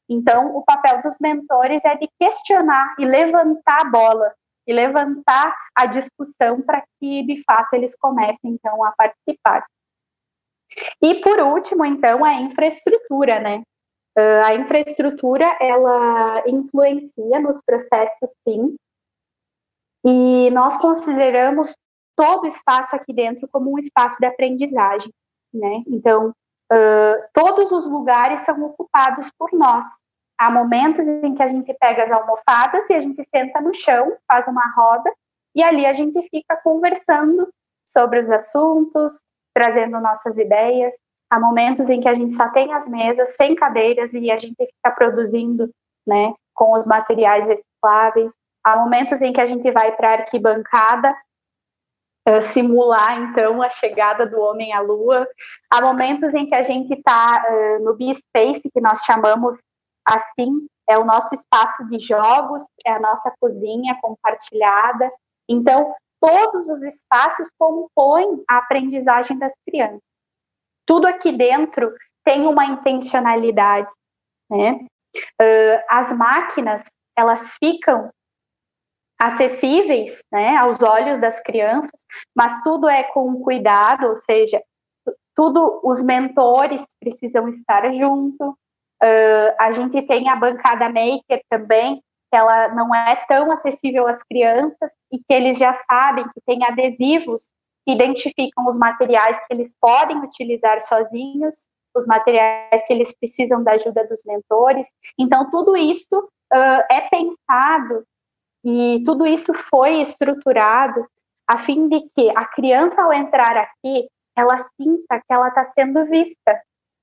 Então, 0.08 0.54
o 0.56 0.62
papel 0.62 1.00
dos 1.00 1.16
mentores 1.20 1.84
é 1.84 1.96
de 1.96 2.08
questionar 2.18 2.94
e 2.98 3.04
levantar 3.04 3.80
a 3.80 3.90
bola, 3.90 4.34
e 4.70 4.72
levantar 4.72 5.52
a 5.74 5.86
discussão 5.86 6.62
para 6.62 6.84
que, 7.00 7.24
de 7.24 7.42
fato, 7.42 7.74
eles 7.74 7.96
comecem, 7.96 8.38
então, 8.44 8.84
a 8.84 8.92
participar. 8.92 9.66
E, 11.02 11.16
por 11.16 11.40
último, 11.40 11.84
então, 11.84 12.24
a 12.24 12.34
infraestrutura, 12.34 13.40
né? 13.40 13.62
Uh, 14.16 14.44
a 14.44 14.54
infraestrutura, 14.54 15.44
ela 15.60 16.44
influencia 16.46 17.40
nos 17.40 17.60
processos, 17.62 18.30
sim, 18.46 18.76
e 20.04 20.50
nós 20.50 20.76
consideramos 20.78 21.74
todo 22.16 22.44
o 22.44 22.46
espaço 22.46 22.94
aqui 22.94 23.12
dentro 23.12 23.48
como 23.48 23.72
um 23.72 23.78
espaço 23.78 24.16
de 24.20 24.26
aprendizagem, 24.26 25.12
né? 25.52 25.82
Então, 25.88 26.28
uh, 26.28 27.28
todos 27.32 27.72
os 27.72 27.88
lugares 27.88 28.40
são 28.40 28.62
ocupados 28.62 29.28
por 29.36 29.50
nós. 29.52 29.84
Há 30.40 30.50
momentos 30.50 31.06
em 31.06 31.34
que 31.34 31.42
a 31.42 31.48
gente 31.48 31.70
pega 31.74 32.04
as 32.04 32.10
almofadas 32.10 32.82
e 32.88 32.94
a 32.94 33.00
gente 33.00 33.22
senta 33.24 33.60
no 33.60 33.74
chão, 33.74 34.16
faz 34.26 34.48
uma 34.48 34.72
roda, 34.74 35.12
e 35.54 35.62
ali 35.62 35.84
a 35.84 35.92
gente 35.92 36.18
fica 36.30 36.56
conversando 36.64 37.46
sobre 37.84 38.20
os 38.20 38.30
assuntos, 38.30 39.20
trazendo 39.52 40.00
nossas 40.00 40.38
ideias. 40.38 40.94
Há 41.28 41.38
momentos 41.38 41.90
em 41.90 42.00
que 42.00 42.08
a 42.08 42.14
gente 42.14 42.34
só 42.34 42.48
tem 42.48 42.72
as 42.72 42.88
mesas 42.88 43.36
sem 43.36 43.54
cadeiras 43.54 44.14
e 44.14 44.30
a 44.30 44.38
gente 44.38 44.56
fica 44.56 44.90
produzindo, 44.96 45.68
né, 46.06 46.32
com 46.54 46.72
os 46.72 46.86
materiais 46.86 47.44
recicláveis. 47.44 48.32
Há 48.64 48.76
momentos 48.76 49.20
em 49.20 49.34
que 49.34 49.42
a 49.42 49.46
gente 49.46 49.70
vai 49.70 49.92
para 49.94 50.08
a 50.08 50.12
arquibancada 50.12 51.14
uh, 52.26 52.40
simular, 52.40 53.20
então, 53.20 53.60
a 53.60 53.68
chegada 53.68 54.24
do 54.24 54.40
homem 54.40 54.72
à 54.72 54.80
Lua. 54.80 55.28
Há 55.70 55.82
momentos 55.82 56.32
em 56.32 56.46
que 56.46 56.54
a 56.54 56.62
gente 56.62 56.94
está 56.94 57.44
uh, 57.46 57.84
no 57.84 57.94
B-Space, 57.94 58.70
que 58.72 58.80
nós 58.80 59.02
chamamos 59.04 59.58
assim, 60.04 60.66
é 60.88 60.98
o 60.98 61.04
nosso 61.04 61.34
espaço 61.34 61.86
de 61.88 61.98
jogos, 61.98 62.62
é 62.86 62.92
a 62.92 63.00
nossa 63.00 63.32
cozinha 63.40 63.98
compartilhada. 64.00 65.10
Então, 65.48 65.94
todos 66.20 66.68
os 66.68 66.82
espaços 66.82 67.50
compõem 67.58 68.42
a 68.48 68.58
aprendizagem 68.58 69.38
das 69.38 69.52
crianças. 69.66 70.00
Tudo 70.86 71.06
aqui 71.06 71.32
dentro 71.32 71.94
tem 72.24 72.46
uma 72.46 72.66
intencionalidade, 72.66 73.90
né? 74.50 74.84
Uh, 75.40 75.82
as 75.88 76.12
máquinas, 76.12 76.84
elas 77.16 77.54
ficam 77.54 78.10
acessíveis 79.18 80.22
né, 80.32 80.56
aos 80.56 80.82
olhos 80.82 81.20
das 81.20 81.40
crianças, 81.42 82.00
mas 82.34 82.62
tudo 82.62 82.88
é 82.88 83.02
com 83.04 83.42
cuidado, 83.42 84.06
ou 84.06 84.16
seja, 84.16 84.62
tudo 85.36 85.80
os 85.84 86.02
mentores 86.02 86.84
precisam 86.98 87.48
estar 87.48 87.92
junto. 87.92 88.56
Uh, 89.02 89.54
a 89.58 89.72
gente 89.72 90.02
tem 90.02 90.28
a 90.28 90.36
bancada 90.36 90.88
maker 90.88 91.42
também, 91.48 91.96
que 92.30 92.36
ela 92.36 92.68
não 92.68 92.94
é 92.94 93.16
tão 93.26 93.50
acessível 93.50 94.06
às 94.06 94.22
crianças 94.22 94.92
e 95.10 95.18
que 95.18 95.32
eles 95.32 95.58
já 95.58 95.72
sabem 95.72 96.24
que 96.24 96.40
tem 96.46 96.64
adesivos 96.64 97.48
que 97.86 97.92
identificam 97.92 98.66
os 98.68 98.76
materiais 98.76 99.38
que 99.38 99.54
eles 99.54 99.74
podem 99.80 100.18
utilizar 100.18 100.80
sozinhos, 100.80 101.66
os 101.96 102.06
materiais 102.06 102.84
que 102.86 102.92
eles 102.92 103.12
precisam 103.18 103.64
da 103.64 103.72
ajuda 103.72 104.06
dos 104.06 104.22
mentores. 104.24 104.86
Então, 105.18 105.50
tudo 105.50 105.76
isso 105.76 106.18
uh, 106.52 106.84
é 106.90 107.00
pensado 107.08 108.04
e 108.64 109.02
tudo 109.04 109.26
isso 109.26 109.52
foi 109.54 110.00
estruturado 110.00 111.06
a 111.48 111.58
fim 111.58 111.88
de 111.88 112.00
que 112.14 112.30
a 112.36 112.44
criança, 112.44 113.02
ao 113.02 113.12
entrar 113.12 113.56
aqui, 113.56 114.08
ela 114.36 114.64
sinta 114.80 115.18
que 115.18 115.32
ela 115.32 115.48
está 115.48 115.64
sendo 115.72 116.04
vista, 116.04 116.54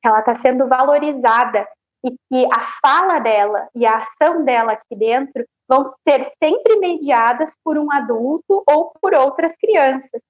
que 0.01 0.07
ela 0.07 0.19
está 0.19 0.36
sendo 0.36 0.67
valorizada 0.67 1.67
e 2.07 2.17
que 2.29 2.45
a 2.53 2.61
fala 2.81 3.19
dela 3.19 3.67
e 3.75 3.85
a 3.85 3.97
ação 3.97 4.43
dela 4.43 4.73
aqui 4.73 4.95
dentro 4.95 5.45
vão 5.67 5.83
ser 6.07 6.23
sempre 6.41 6.77
mediadas 6.77 7.51
por 7.63 7.77
um 7.77 7.91
adulto 7.91 8.63
ou 8.65 8.93
por 9.01 9.13
outras 9.13 9.55
crianças, 9.57 10.21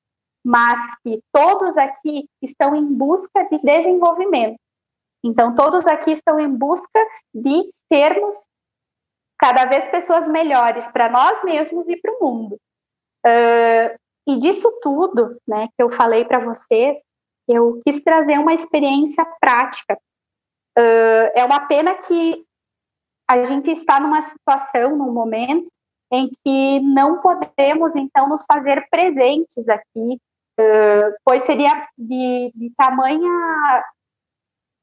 mas 0.43 0.79
que 1.03 1.21
todos 1.31 1.77
aqui 1.77 2.27
estão 2.41 2.75
em 2.75 2.85
busca 2.85 3.43
de 3.49 3.59
desenvolvimento. 3.59 4.57
Então, 5.23 5.55
todos 5.55 5.85
aqui 5.87 6.11
estão 6.11 6.39
em 6.39 6.49
busca 6.49 6.99
de 7.33 7.69
sermos 7.91 8.33
cada 9.37 9.65
vez 9.65 9.87
pessoas 9.89 10.27
melhores 10.29 10.89
para 10.91 11.09
nós 11.09 11.43
mesmos 11.43 11.87
e 11.87 11.95
para 11.97 12.11
o 12.13 12.23
mundo. 12.23 12.57
Uh, 13.25 13.97
e 14.27 14.37
disso 14.39 14.71
tudo, 14.81 15.37
né, 15.47 15.67
que 15.75 15.83
eu 15.83 15.91
falei 15.91 16.25
para 16.25 16.39
vocês, 16.39 16.97
eu 17.47 17.79
quis 17.85 18.01
trazer 18.03 18.39
uma 18.39 18.53
experiência 18.53 19.25
prática. 19.39 19.97
Uh, 20.77 21.31
é 21.35 21.43
uma 21.43 21.61
pena 21.61 21.95
que 21.95 22.45
a 23.27 23.43
gente 23.43 23.71
está 23.71 23.99
numa 23.99 24.21
situação, 24.21 24.95
num 24.95 25.11
momento, 25.11 25.71
em 26.11 26.29
que 26.43 26.79
não 26.79 27.19
podemos, 27.19 27.95
então, 27.95 28.29
nos 28.29 28.45
fazer 28.45 28.87
presentes 28.89 29.67
aqui, 29.67 30.21
uh, 30.59 31.15
pois 31.25 31.43
seria 31.43 31.87
de, 31.97 32.51
de 32.55 32.71
tamanha 32.77 33.83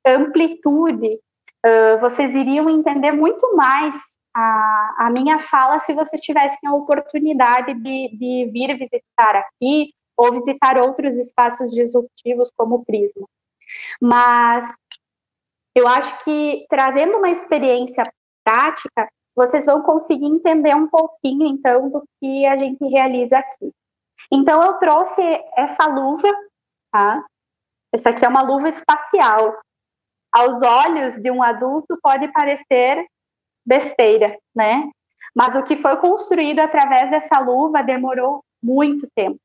amplitude, 0.07 1.19
uh, 1.65 1.99
vocês 2.01 2.35
iriam 2.35 2.69
entender 2.69 3.13
muito 3.13 3.57
mais 3.57 3.97
a, 4.35 5.07
a 5.07 5.11
minha 5.11 5.39
fala 5.39 5.79
se 5.79 5.95
vocês 5.95 6.21
tivessem 6.21 6.69
a 6.69 6.75
oportunidade 6.75 7.73
de, 7.75 8.17
de 8.17 8.51
vir 8.53 8.77
visitar 8.77 9.37
aqui 9.37 9.93
ou 10.17 10.33
visitar 10.33 10.77
outros 10.77 11.17
espaços 11.17 11.71
disruptivos 11.73 12.51
como 12.57 12.77
o 12.77 12.85
Prisma. 12.85 13.27
Mas 14.01 14.65
eu 15.75 15.89
acho 15.89 16.25
que 16.25 16.65
trazendo 16.69 17.19
uma 17.19 17.31
experiência 17.31 18.11
prática, 18.45 19.09
vocês 19.35 19.67
vão 19.67 19.83
conseguir 19.83 20.27
entender 20.27 20.75
um 20.75 20.87
pouquinho, 20.87 21.47
então, 21.47 21.91
do 21.91 22.05
que 22.21 22.47
a 22.47 22.57
gente 22.57 22.85
realiza 22.87 23.39
aqui. 23.39 23.73
Então, 24.31 24.63
eu 24.63 24.75
trouxe 24.75 25.23
essa 25.57 25.87
luva, 25.87 26.29
tá? 26.93 27.25
Essa 27.93 28.11
aqui 28.11 28.25
é 28.25 28.29
uma 28.29 28.43
luva 28.43 28.69
espacial. 28.69 29.59
Aos 30.33 30.63
olhos 30.63 31.15
de 31.15 31.31
um 31.31 31.43
adulto, 31.43 31.99
pode 32.03 32.29
parecer 32.29 33.05
besteira, 33.67 34.39
né? 34.55 34.89
Mas 35.35 35.57
o 35.57 35.63
que 35.63 35.77
foi 35.77 35.97
construído 35.97 36.61
através 36.61 37.11
dessa 37.11 37.41
luva 37.41 37.83
demorou 37.83 38.45
muito 38.63 39.09
tempo. 39.17 39.39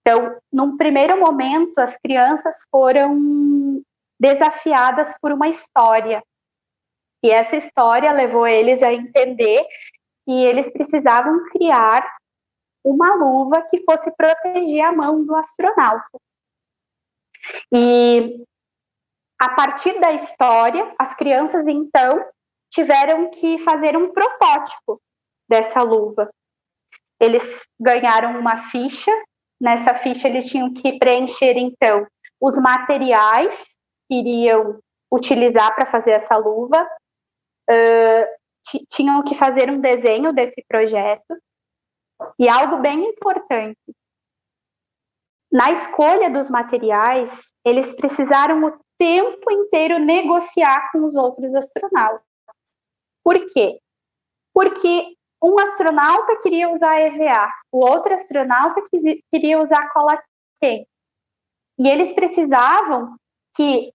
Então, 0.00 0.36
num 0.52 0.76
primeiro 0.76 1.18
momento, 1.20 1.78
as 1.78 1.96
crianças 1.98 2.56
foram 2.70 3.82
desafiadas 4.18 5.16
por 5.20 5.32
uma 5.32 5.48
história. 5.48 6.22
E 7.22 7.30
essa 7.30 7.56
história 7.56 8.12
levou 8.12 8.46
eles 8.46 8.82
a 8.82 8.92
entender 8.92 9.64
que 10.24 10.32
eles 10.32 10.70
precisavam 10.72 11.44
criar 11.50 12.06
uma 12.84 13.14
luva 13.14 13.62
que 13.62 13.82
fosse 13.84 14.10
proteger 14.12 14.84
a 14.84 14.92
mão 14.92 15.24
do 15.24 15.34
astronauta. 15.34 16.18
E 17.72 18.44
a 19.40 19.54
partir 19.54 20.00
da 20.00 20.12
história, 20.12 20.94
as 20.98 21.14
crianças 21.14 21.66
então 21.66 22.24
tiveram 22.70 23.30
que 23.30 23.58
fazer 23.58 23.96
um 23.96 24.12
protótipo 24.12 25.00
dessa 25.48 25.82
luva. 25.82 26.30
Eles 27.20 27.64
ganharam 27.80 28.38
uma 28.38 28.58
ficha, 28.58 29.10
nessa 29.60 29.94
ficha 29.94 30.28
eles 30.28 30.46
tinham 30.46 30.72
que 30.72 30.98
preencher, 30.98 31.56
então, 31.56 32.06
os 32.40 32.56
materiais 32.58 33.77
iriam 34.10 34.78
utilizar 35.10 35.74
para 35.74 35.86
fazer 35.86 36.12
essa 36.12 36.36
luva, 36.36 36.82
uh, 37.70 38.38
tinham 38.90 39.22
que 39.22 39.34
fazer 39.34 39.70
um 39.70 39.80
desenho 39.80 40.32
desse 40.32 40.62
projeto, 40.68 41.36
e 42.38 42.48
algo 42.48 42.78
bem 42.78 43.04
importante, 43.04 43.78
na 45.50 45.70
escolha 45.70 46.28
dos 46.28 46.50
materiais, 46.50 47.52
eles 47.64 47.94
precisaram 47.94 48.64
o 48.64 48.78
tempo 48.98 49.50
inteiro 49.50 49.98
negociar 49.98 50.90
com 50.92 51.06
os 51.06 51.14
outros 51.14 51.54
astronautas. 51.54 52.22
Por 53.22 53.46
quê? 53.46 53.80
porque 54.58 55.14
um 55.40 55.56
astronauta 55.56 56.40
queria 56.42 56.68
usar 56.68 57.00
EVA, 57.00 57.48
o 57.70 57.78
outro 57.78 58.12
astronauta 58.12 58.82
queria 59.30 59.62
usar 59.62 59.88
cola 59.92 60.20
quente. 60.60 60.88
E 61.78 61.88
eles 61.88 62.12
precisavam 62.12 63.14
que 63.54 63.92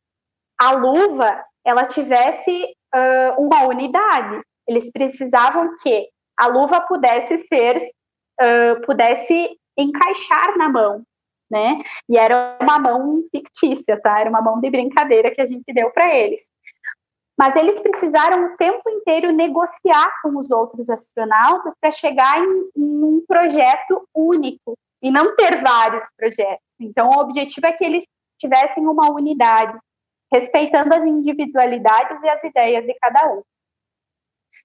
a 0.64 0.72
luva 0.72 1.44
ela 1.66 1.86
tivesse 1.86 2.64
uh, 2.96 3.42
uma 3.42 3.68
unidade. 3.68 4.42
Eles 4.68 4.90
precisavam 4.92 5.76
que 5.82 6.08
a 6.38 6.48
luva 6.48 6.82
pudesse 6.82 7.38
ser, 7.38 7.78
uh, 7.78 8.82
pudesse 8.86 9.58
encaixar 9.78 10.58
na 10.58 10.70
mão, 10.70 11.04
né? 11.52 11.82
E 12.08 12.18
era 12.18 12.58
uma 12.62 12.80
mão 12.80 13.24
fictícia, 13.30 14.00
tá? 14.02 14.22
Era 14.22 14.30
uma 14.30 14.42
mão 14.42 14.62
de 14.62 14.70
brincadeira 14.70 15.32
que 15.32 15.42
a 15.42 15.46
gente 15.46 15.74
deu 15.74 15.92
para 15.92 16.16
eles. 16.16 16.50
Mas 17.38 17.56
eles 17.56 17.80
precisaram 17.80 18.46
o 18.46 18.58
tempo 18.58 18.90
inteiro 18.90 19.32
negociar 19.32 20.12
com 20.22 20.38
os 20.38 20.50
outros 20.52 20.90
astronautas 20.90 21.74
para 21.82 21.92
chegar 21.92 22.40
em, 22.40 22.70
em 22.78 23.04
um 23.04 23.24
projeto 23.28 24.08
único 24.16 24.78
e 25.02 25.12
não 25.12 25.36
ter 25.36 25.62
vários 25.62 26.06
projetos. 26.16 26.64
Então, 26.80 27.10
o 27.10 27.20
objetivo 27.20 27.66
é 27.66 27.74
que 27.74 27.84
eles 27.84 28.06
tivessem 28.40 28.88
uma 28.88 29.12
unidade, 29.12 29.78
respeitando 30.34 30.94
as 30.96 31.06
individualidades 31.06 32.22
e 32.24 32.30
as 32.30 32.44
ideias 32.44 32.84
de 32.86 32.94
cada 32.96 33.32
um. 33.32 33.44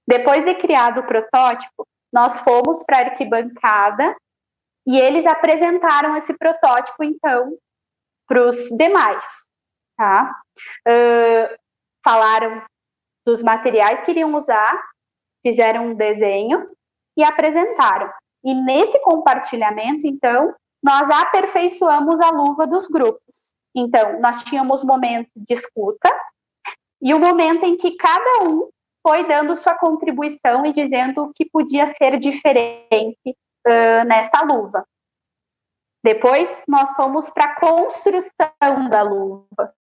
Depois 0.07 0.43
de 0.43 0.55
criado 0.55 1.01
o 1.01 1.07
protótipo, 1.07 1.87
nós 2.11 2.41
fomos 2.41 2.83
para 2.85 2.97
a 2.97 3.01
arquibancada 3.11 4.17
e 4.87 4.99
eles 4.99 5.27
apresentaram 5.27 6.17
esse 6.17 6.33
protótipo, 6.33 7.05
então, 7.05 7.55
para 8.27 8.49
os 8.49 8.71
demais. 8.71 9.27
Tá? 9.95 10.35
Uh, 10.87 11.55
falaram 12.03 12.65
dos 13.27 13.43
materiais 13.43 14.01
que 14.01 14.13
iriam 14.13 14.35
usar, 14.35 14.83
fizeram 15.47 15.89
um 15.89 15.95
desenho 15.95 16.71
e 17.15 17.23
apresentaram. 17.23 18.11
E 18.43 18.55
nesse 18.55 18.99
compartilhamento, 19.01 20.07
então, 20.07 20.55
nós 20.83 21.11
aperfeiçoamos 21.11 22.19
a 22.23 22.31
luva 22.31 22.67
dos 22.67 22.89
grupos. 22.89 23.53
Então, 23.79 24.21
nós 24.21 24.43
tínhamos 24.43 24.83
momento 24.83 25.31
de 25.37 25.55
escuta 25.55 26.11
e 27.01 27.15
o 27.15 27.21
momento 27.21 27.65
em 27.65 27.77
que 27.77 27.97
cada 27.97 28.43
um 28.43 28.69
foi 29.07 29.25
dando 29.27 29.55
sua 29.55 29.75
contribuição 29.75 30.67
e 30.67 30.73
dizendo 30.73 31.23
o 31.23 31.33
que 31.33 31.49
podia 31.49 31.87
ser 31.95 32.19
diferente 32.19 33.17
uh, 33.29 34.05
nessa 34.05 34.43
luva. 34.43 34.85
Depois, 36.03 36.65
nós 36.67 36.93
fomos 36.95 37.31
para 37.31 37.45
a 37.45 37.61
construção 37.61 38.89
da 38.91 39.03
luva. 39.03 39.73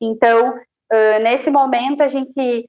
Então, 0.00 0.56
uh, 0.56 1.22
nesse 1.22 1.48
momento, 1.48 2.02
a 2.02 2.08
gente 2.08 2.68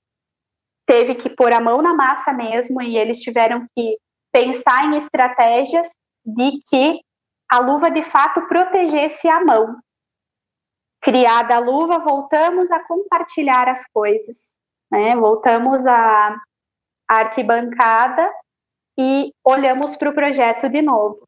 teve 0.87 1.15
que 1.15 1.31
pôr 1.31 1.51
a 1.51 1.59
mão 1.59 1.81
na 1.81 1.95
massa 1.95 2.31
mesmo 2.31 2.79
e 2.79 2.95
eles 2.95 3.21
tiveram 3.21 3.65
que 3.75 3.97
pensar 4.31 4.85
em 4.85 4.97
estratégias 4.97 5.89
de 6.23 6.61
que 6.69 7.01
a 7.49 7.59
luva 7.59 7.89
de 7.89 8.03
fato 8.03 8.47
protegesse 8.47 9.27
a 9.27 9.43
mão. 9.43 9.79
Criada 11.01 11.55
a 11.55 11.59
luva, 11.59 11.99
voltamos 11.99 12.71
a 12.71 12.79
compartilhar 12.83 13.69
as 13.69 13.87
coisas, 13.87 14.55
né? 14.91 15.15
Voltamos 15.15 15.85
à 15.85 16.35
arquibancada 17.07 18.29
e 18.97 19.33
olhamos 19.43 19.95
para 19.95 20.09
o 20.09 20.13
projeto 20.13 20.67
de 20.67 20.81
novo. 20.81 21.27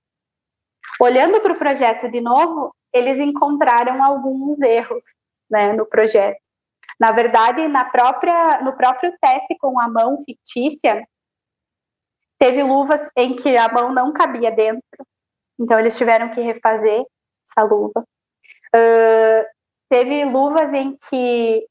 Olhando 1.00 1.40
para 1.42 1.54
o 1.54 1.58
projeto 1.58 2.10
de 2.12 2.20
novo, 2.22 2.76
eles 2.94 3.20
encontraram 3.20 4.04
alguns 4.04 4.62
erros 4.62 5.04
né, 5.50 5.74
no 5.74 5.86
projeto. 5.86 6.40
Na 7.00 7.12
verdade, 7.12 7.68
na 7.68 7.86
própria, 7.86 8.62
no 8.62 8.76
próprio 8.76 9.12
teste 9.20 9.58
com 9.58 9.80
a 9.80 9.88
mão 9.88 10.18
fictícia, 10.24 11.04
teve 12.38 12.62
luvas 12.62 13.08
em 13.16 13.36
que 13.36 13.58
a 13.58 13.72
mão 13.72 13.94
não 13.94 14.14
cabia 14.14 14.52
dentro, 14.52 14.84
então 15.60 15.80
eles 15.80 15.98
tiveram 15.98 16.30
que 16.30 16.42
refazer 16.42 17.04
essa 17.50 17.68
luva. 17.68 18.06
Uh, 18.76 19.46
teve 19.92 20.24
luvas 20.24 20.74
em 20.74 20.98
que 21.10 21.68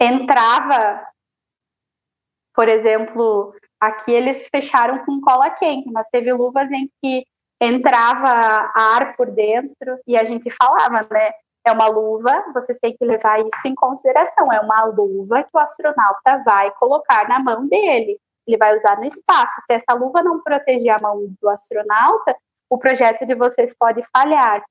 entrava, 0.00 1.06
por 2.54 2.66
exemplo, 2.66 3.54
aqui 3.78 4.10
eles 4.10 4.48
fecharam 4.48 5.04
com 5.04 5.20
cola 5.20 5.50
quente, 5.50 5.90
mas 5.92 6.08
teve 6.08 6.32
luvas 6.32 6.70
em 6.72 6.90
que 7.02 7.26
entrava 7.60 8.72
ar 8.74 9.14
por 9.16 9.30
dentro 9.30 10.00
e 10.06 10.16
a 10.16 10.24
gente 10.24 10.50
falava, 10.50 11.06
né? 11.10 11.30
É 11.66 11.72
uma 11.72 11.88
luva, 11.88 12.42
vocês 12.54 12.78
têm 12.78 12.96
que 12.96 13.04
levar 13.04 13.38
isso 13.40 13.66
em 13.66 13.74
consideração. 13.74 14.50
É 14.52 14.60
uma 14.60 14.84
luva 14.84 15.42
que 15.42 15.50
o 15.52 15.58
astronauta 15.58 16.42
vai 16.44 16.70
colocar 16.72 17.28
na 17.28 17.38
mão 17.38 17.66
dele. 17.66 18.18
Ele 18.46 18.58
vai 18.58 18.74
usar 18.74 18.98
no 18.98 19.04
espaço. 19.04 19.54
Se 19.66 19.72
essa 19.74 19.94
luva 19.94 20.22
não 20.22 20.42
proteger 20.42 20.90
a 20.90 20.98
mão 21.00 21.26
do 21.40 21.48
astronauta, 21.48 22.36
o 22.68 22.76
projeto 22.78 23.24
de 23.24 23.34
vocês 23.34 23.74
pode 23.78 24.04
falhar. 24.14 24.62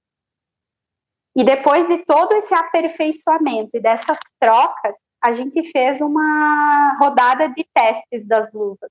E 1.36 1.44
depois 1.44 1.88
de 1.88 2.00
todo 2.06 2.34
esse 2.34 2.54
aperfeiçoamento 2.54 3.72
e 3.74 3.82
dessas 3.82 4.18
trocas, 4.40 4.96
a 5.22 5.32
gente 5.32 5.72
fez 5.72 6.00
uma 6.02 6.98
rodada 7.00 7.50
de 7.50 7.66
testes 7.74 8.28
das 8.28 8.52
luvas. 8.54 8.90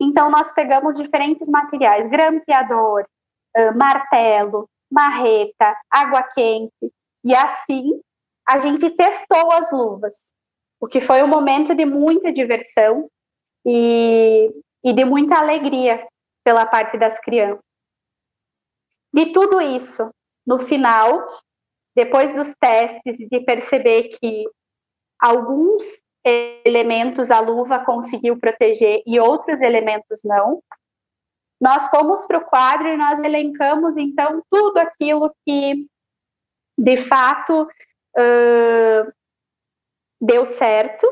Então, 0.00 0.30
nós 0.30 0.52
pegamos 0.52 0.96
diferentes 0.96 1.48
materiais: 1.48 2.10
grampeador, 2.10 3.06
martelo, 3.76 4.68
marreta, 4.90 5.76
água 5.90 6.22
quente, 6.22 6.92
e 7.24 7.34
assim 7.34 8.00
a 8.46 8.58
gente 8.58 8.90
testou 8.90 9.52
as 9.52 9.70
luvas, 9.72 10.26
o 10.80 10.86
que 10.86 11.00
foi 11.00 11.22
um 11.22 11.28
momento 11.28 11.74
de 11.74 11.84
muita 11.84 12.32
diversão 12.32 13.08
e, 13.64 14.50
e 14.82 14.92
de 14.92 15.04
muita 15.04 15.38
alegria 15.38 16.06
pela 16.44 16.66
parte 16.66 16.98
das 16.98 17.18
crianças. 17.20 17.62
De 19.14 19.26
tudo 19.32 19.60
isso, 19.60 20.10
no 20.46 20.58
final, 20.58 21.24
depois 21.94 22.34
dos 22.34 22.54
testes 22.56 23.20
e 23.20 23.28
de 23.28 23.40
perceber 23.40 24.08
que 24.08 24.44
alguns 25.20 25.82
elementos 26.24 27.30
a 27.30 27.40
luva 27.40 27.84
conseguiu 27.84 28.38
proteger 28.38 29.02
e 29.06 29.18
outros 29.18 29.60
elementos 29.60 30.20
não, 30.24 30.62
nós 31.60 31.88
fomos 31.90 32.26
para 32.26 32.38
o 32.38 32.44
quadro 32.44 32.88
e 32.88 32.96
nós 32.96 33.20
elencamos 33.20 33.96
então 33.96 34.42
tudo 34.50 34.78
aquilo 34.78 35.32
que 35.44 35.86
de 36.78 36.96
fato 36.96 37.62
uh, 37.62 39.12
deu 40.20 40.44
certo 40.44 41.06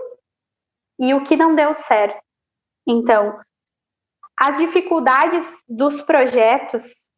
e 0.98 1.14
o 1.14 1.24
que 1.24 1.36
não 1.36 1.54
deu 1.54 1.72
certo. 1.74 2.20
Então, 2.86 3.40
as 4.38 4.58
dificuldades 4.58 5.64
dos 5.68 6.02
projetos, 6.02 7.09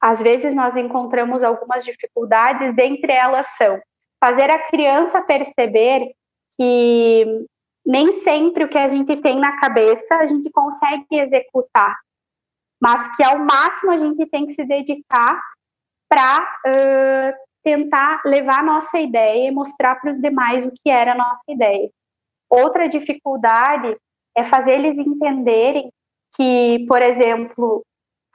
às 0.00 0.22
vezes 0.22 0.54
nós 0.54 0.76
encontramos 0.76 1.42
algumas 1.42 1.84
dificuldades, 1.84 2.74
dentre 2.74 3.12
elas 3.12 3.46
são 3.56 3.80
fazer 4.22 4.50
a 4.50 4.66
criança 4.68 5.20
perceber 5.22 6.12
que 6.56 7.46
nem 7.84 8.20
sempre 8.20 8.64
o 8.64 8.68
que 8.68 8.78
a 8.78 8.88
gente 8.88 9.16
tem 9.18 9.38
na 9.38 9.58
cabeça 9.58 10.16
a 10.16 10.26
gente 10.26 10.50
consegue 10.50 11.06
executar, 11.12 11.94
mas 12.80 13.14
que 13.16 13.22
ao 13.22 13.38
máximo 13.38 13.92
a 13.92 13.96
gente 13.96 14.26
tem 14.26 14.46
que 14.46 14.54
se 14.54 14.64
dedicar 14.64 15.40
para 16.08 16.42
uh, 16.66 17.46
tentar 17.62 18.22
levar 18.24 18.60
a 18.60 18.64
nossa 18.64 18.98
ideia 18.98 19.48
e 19.48 19.52
mostrar 19.52 19.96
para 19.96 20.10
os 20.10 20.18
demais 20.18 20.66
o 20.66 20.72
que 20.72 20.90
era 20.90 21.12
a 21.12 21.16
nossa 21.16 21.42
ideia. 21.48 21.90
Outra 22.48 22.88
dificuldade 22.88 23.96
é 24.36 24.44
fazer 24.44 24.72
eles 24.72 24.98
entenderem 24.98 25.90
que, 26.36 26.84
por 26.86 27.02
exemplo, 27.02 27.84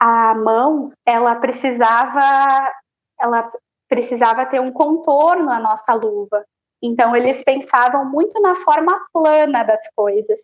a 0.04 0.34
mão, 0.34 0.92
ela 1.06 1.36
precisava 1.36 2.72
ela 3.20 3.52
precisava 3.88 4.44
ter 4.46 4.60
um 4.60 4.72
contorno 4.72 5.48
à 5.48 5.60
nossa 5.60 5.94
luva. 5.94 6.44
Então 6.82 7.14
eles 7.14 7.44
pensavam 7.44 8.04
muito 8.10 8.40
na 8.40 8.56
forma 8.56 8.98
plana 9.12 9.62
das 9.62 9.80
coisas, 9.94 10.40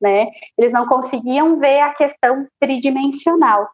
né? 0.00 0.26
Eles 0.58 0.72
não 0.72 0.88
conseguiam 0.88 1.56
ver 1.60 1.82
a 1.82 1.94
questão 1.94 2.48
tridimensional. 2.58 3.70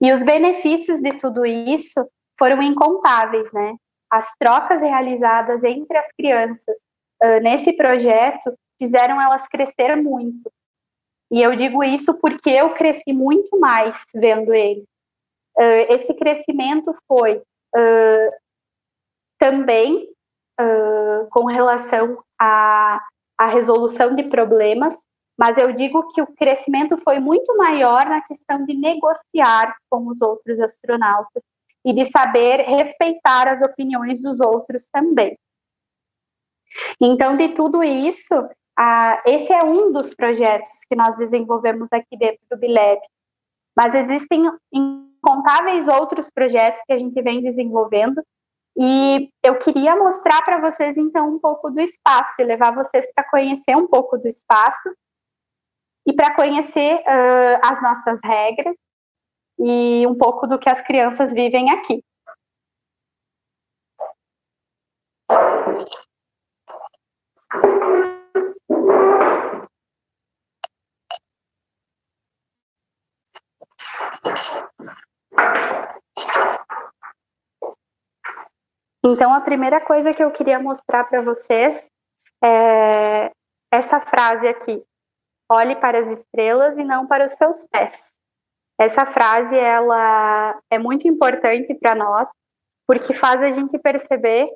E 0.00 0.10
os 0.10 0.22
benefícios 0.22 1.00
de 1.00 1.10
tudo 1.18 1.44
isso 1.44 2.08
foram 2.38 2.62
incontáveis, 2.62 3.52
né? 3.52 3.76
As 4.10 4.34
trocas 4.38 4.80
realizadas 4.80 5.62
entre 5.64 5.98
as 5.98 6.10
crianças 6.12 6.78
uh, 7.22 7.40
nesse 7.42 7.74
projeto 7.74 8.54
fizeram 8.78 9.20
elas 9.20 9.46
crescer 9.48 9.96
muito. 9.96 10.50
E 11.30 11.42
eu 11.42 11.54
digo 11.54 11.84
isso 11.84 12.18
porque 12.18 12.50
eu 12.50 12.74
cresci 12.74 13.12
muito 13.12 13.58
mais 13.58 14.02
vendo 14.14 14.52
ele. 14.52 14.84
Uh, 15.56 15.92
esse 15.92 16.14
crescimento 16.14 16.94
foi 17.06 17.36
uh, 17.36 18.32
também 19.38 20.08
com 21.30 21.44
relação 21.44 22.20
à, 22.36 23.00
à 23.38 23.46
resolução 23.46 24.16
de 24.16 24.24
problemas, 24.24 25.06
mas 25.38 25.56
eu 25.56 25.72
digo 25.72 26.08
que 26.08 26.20
o 26.20 26.26
crescimento 26.26 26.98
foi 26.98 27.20
muito 27.20 27.56
maior 27.56 28.06
na 28.06 28.20
questão 28.22 28.64
de 28.64 28.74
negociar 28.74 29.76
com 29.88 30.08
os 30.08 30.20
outros 30.20 30.60
astronautas 30.60 31.44
e 31.84 31.92
de 31.92 32.04
saber 32.04 32.62
respeitar 32.62 33.46
as 33.46 33.62
opiniões 33.62 34.20
dos 34.20 34.40
outros 34.40 34.88
também. 34.92 35.38
Então, 37.00 37.36
de 37.36 37.50
tudo 37.50 37.84
isso, 37.84 38.34
esse 39.26 39.52
é 39.52 39.62
um 39.62 39.92
dos 39.92 40.14
projetos 40.14 40.84
que 40.88 40.96
nós 40.96 41.16
desenvolvemos 41.16 41.88
aqui 41.92 42.16
dentro 42.16 42.40
do 42.50 42.56
Bileb, 42.56 43.00
mas 43.76 43.94
existem 43.94 44.44
incontáveis 44.72 45.88
outros 45.88 46.30
projetos 46.30 46.82
que 46.86 46.92
a 46.92 46.98
gente 46.98 47.20
vem 47.22 47.42
desenvolvendo 47.42 48.22
e 48.80 49.30
eu 49.42 49.58
queria 49.58 49.96
mostrar 49.96 50.40
para 50.42 50.60
vocês 50.60 50.96
então 50.96 51.34
um 51.34 51.38
pouco 51.40 51.68
do 51.68 51.80
espaço 51.80 52.40
e 52.40 52.44
levar 52.44 52.72
vocês 52.72 53.12
para 53.12 53.28
conhecer 53.28 53.76
um 53.76 53.88
pouco 53.88 54.16
do 54.16 54.28
espaço 54.28 54.88
e 56.06 56.12
para 56.12 56.34
conhecer 56.36 56.94
uh, 56.94 57.60
as 57.64 57.82
nossas 57.82 58.20
regras 58.24 58.76
e 59.58 60.06
um 60.06 60.14
pouco 60.14 60.46
do 60.46 60.60
que 60.60 60.68
as 60.68 60.80
crianças 60.80 61.32
vivem 61.32 61.72
aqui. 61.72 62.04
Então, 79.10 79.32
a 79.32 79.40
primeira 79.40 79.80
coisa 79.80 80.12
que 80.12 80.22
eu 80.22 80.30
queria 80.30 80.60
mostrar 80.60 81.04
para 81.04 81.22
vocês 81.22 81.90
é 82.44 83.30
essa 83.72 84.00
frase 84.00 84.46
aqui: 84.46 84.82
olhe 85.50 85.74
para 85.76 85.98
as 85.98 86.10
estrelas 86.10 86.76
e 86.76 86.84
não 86.84 87.06
para 87.06 87.24
os 87.24 87.30
seus 87.32 87.66
pés. 87.68 88.12
Essa 88.78 89.06
frase 89.06 89.56
ela 89.56 90.60
é 90.70 90.78
muito 90.78 91.08
importante 91.08 91.74
para 91.74 91.94
nós 91.94 92.28
porque 92.86 93.14
faz 93.14 93.42
a 93.42 93.50
gente 93.50 93.78
perceber 93.78 94.48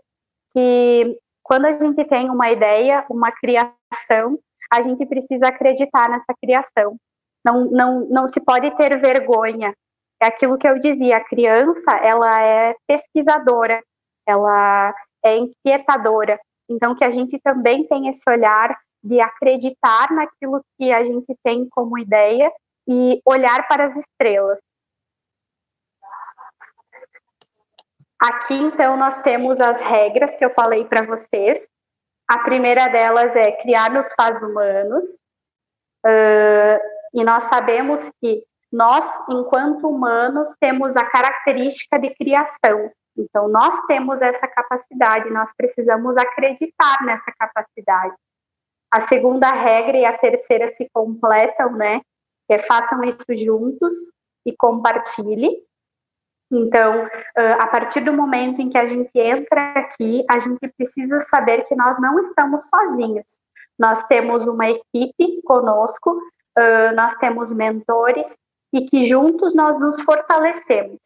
que 0.52 1.18
quando 1.42 1.66
a 1.66 1.72
gente 1.72 2.04
tem 2.04 2.30
uma 2.30 2.50
ideia, 2.50 3.06
uma 3.10 3.32
criação, 3.32 4.38
a 4.70 4.82
gente 4.82 5.04
precisa 5.06 5.48
acreditar 5.48 6.10
nessa 6.10 6.32
criação. 6.40 6.96
Não, 7.44 7.64
não, 7.70 8.06
não 8.08 8.28
se 8.28 8.40
pode 8.40 8.70
ter 8.76 9.00
vergonha. 9.00 9.74
É 10.22 10.26
aquilo 10.26 10.56
que 10.56 10.68
eu 10.68 10.78
dizia, 10.78 11.16
a 11.16 11.24
criança, 11.24 11.90
ela 11.96 12.40
é 12.42 12.74
pesquisadora, 12.86 13.82
ela 14.26 14.94
é 15.24 15.37
inquietadora. 15.37 16.38
Então, 16.68 16.94
que 16.94 17.04
a 17.04 17.11
gente 17.11 17.38
também 17.40 17.87
tem 17.87 18.08
esse 18.08 18.28
olhar 18.28 18.76
de 19.02 19.20
acreditar 19.20 20.11
naquilo 20.12 20.64
que 20.78 20.92
a 20.92 21.02
gente 21.02 21.37
tem 21.42 21.68
como 21.68 21.98
ideia 21.98 22.50
e 22.88 23.20
olhar 23.24 23.66
para 23.68 23.87
as 23.87 23.96
estrelas. 23.96 24.58
Aqui, 28.20 28.54
então, 28.54 28.96
nós 28.96 29.20
temos 29.22 29.61
as 29.61 29.80
regras 29.80 30.37
que 30.37 30.44
eu 30.44 30.50
falei 30.50 30.85
para 30.85 31.04
vocês. 31.04 31.66
A 32.28 32.38
primeira 32.38 32.87
delas 32.88 33.35
é 33.35 33.50
criar 33.50 33.90
nos 33.90 34.12
faz 34.14 34.40
humanos. 34.40 35.04
Uh, 36.06 36.78
e 37.14 37.24
nós 37.24 37.44
sabemos 37.44 38.11
que 38.20 38.44
nós, 38.72 39.04
enquanto 39.28 39.88
humanos, 39.88 40.54
temos 40.61 40.96
a 40.96 41.04
característica 41.04 41.98
de 41.98 42.14
criação. 42.14 42.90
Então, 43.16 43.48
nós 43.48 43.85
temos 43.87 44.20
essa 44.22 44.46
capacidade, 44.48 45.31
nós 45.31 45.53
precisamos 45.57 46.16
acreditar 46.16 47.05
nessa 47.05 47.31
capacidade. 47.38 48.14
A 48.90 49.07
segunda 49.09 49.51
regra 49.51 49.96
e 49.96 50.05
a 50.05 50.16
terceira 50.16 50.68
se 50.68 50.88
completam, 50.92 51.72
né? 51.72 52.01
Que 52.48 52.55
é 52.55 52.59
façam 52.59 53.03
isso 53.05 53.25
juntos 53.31 53.94
e 54.44 54.55
compartilhe. 54.57 55.57
Então, 56.51 57.09
a 57.35 57.66
partir 57.66 58.01
do 58.01 58.12
momento 58.12 58.61
em 58.61 58.68
que 58.68 58.77
a 58.77 58.85
gente 58.85 59.11
entra 59.14 59.72
aqui, 59.72 60.25
a 60.31 60.38
gente 60.38 60.68
precisa 60.77 61.20
saber 61.20 61.64
que 61.64 61.75
nós 61.75 61.98
não 61.98 62.18
estamos 62.18 62.68
sozinhos. 62.68 63.38
Nós 63.79 64.05
temos 64.07 64.46
uma 64.46 64.68
equipe 64.68 65.40
conosco, 65.44 66.20
nós 66.94 67.14
temos 67.16 67.53
mentores 67.55 68.27
e 68.75 68.85
que 68.87 69.05
juntos 69.05 69.55
nós 69.55 69.79
nos 69.81 70.01
fortalecemos. 70.03 70.98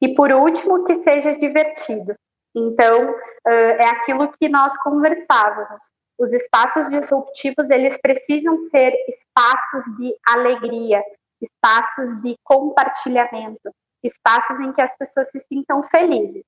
E 0.00 0.14
por 0.14 0.30
último, 0.30 0.84
que 0.84 1.02
seja 1.02 1.36
divertido. 1.38 2.14
Então, 2.54 3.14
é 3.44 3.88
aquilo 3.88 4.32
que 4.32 4.48
nós 4.48 4.76
conversávamos. 4.82 5.92
Os 6.18 6.32
espaços 6.32 6.88
disruptivos, 6.88 7.68
eles 7.68 7.98
precisam 8.00 8.58
ser 8.58 8.92
espaços 9.08 9.84
de 9.98 10.16
alegria, 10.26 11.02
espaços 11.40 12.22
de 12.22 12.34
compartilhamento, 12.42 13.70
espaços 14.02 14.58
em 14.60 14.72
que 14.72 14.80
as 14.80 14.96
pessoas 14.96 15.30
se 15.30 15.40
sintam 15.40 15.82
felizes. 15.90 16.44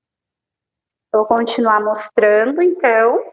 Vou 1.13 1.25
continuar 1.25 1.83
mostrando, 1.83 2.61
então. 2.61 3.31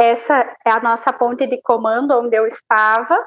Essa 0.00 0.56
é 0.64 0.70
a 0.70 0.80
nossa 0.80 1.12
ponte 1.12 1.46
de 1.46 1.60
comando 1.62 2.18
onde 2.18 2.36
eu 2.36 2.46
estava. 2.46 3.26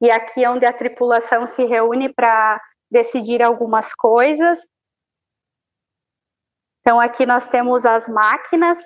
E 0.00 0.10
aqui 0.10 0.44
é 0.44 0.50
onde 0.50 0.64
a 0.64 0.72
tripulação 0.72 1.46
se 1.46 1.64
reúne 1.64 2.12
para 2.12 2.60
decidir 2.90 3.42
algumas 3.42 3.94
coisas. 3.94 4.58
Então 6.80 6.98
aqui 6.98 7.26
nós 7.26 7.48
temos 7.48 7.84
as 7.84 8.08
máquinas. 8.08 8.78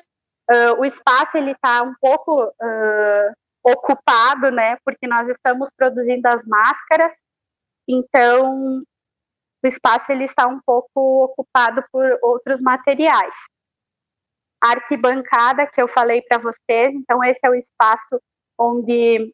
Uh, 0.50 0.80
o 0.80 0.84
espaço 0.84 1.38
ele 1.38 1.52
está 1.52 1.82
um 1.82 1.94
pouco 2.00 2.44
uh, 2.44 3.32
ocupado, 3.62 4.50
né? 4.50 4.76
Porque 4.84 5.06
nós 5.06 5.28
estamos 5.28 5.70
produzindo 5.74 6.26
as 6.26 6.44
máscaras. 6.44 7.12
Então 7.88 8.82
o 9.64 9.66
espaço 9.66 10.12
ele 10.12 10.24
está 10.24 10.46
um 10.46 10.60
pouco 10.60 11.24
ocupado 11.24 11.82
por 11.90 12.18
outros 12.22 12.60
materiais. 12.60 13.34
A 14.62 14.72
arquibancada 14.72 15.66
que 15.66 15.80
eu 15.80 15.88
falei 15.88 16.20
para 16.22 16.38
vocês, 16.38 16.94
então 16.94 17.22
esse 17.24 17.46
é 17.46 17.50
o 17.50 17.54
espaço 17.54 18.20
onde 18.58 19.32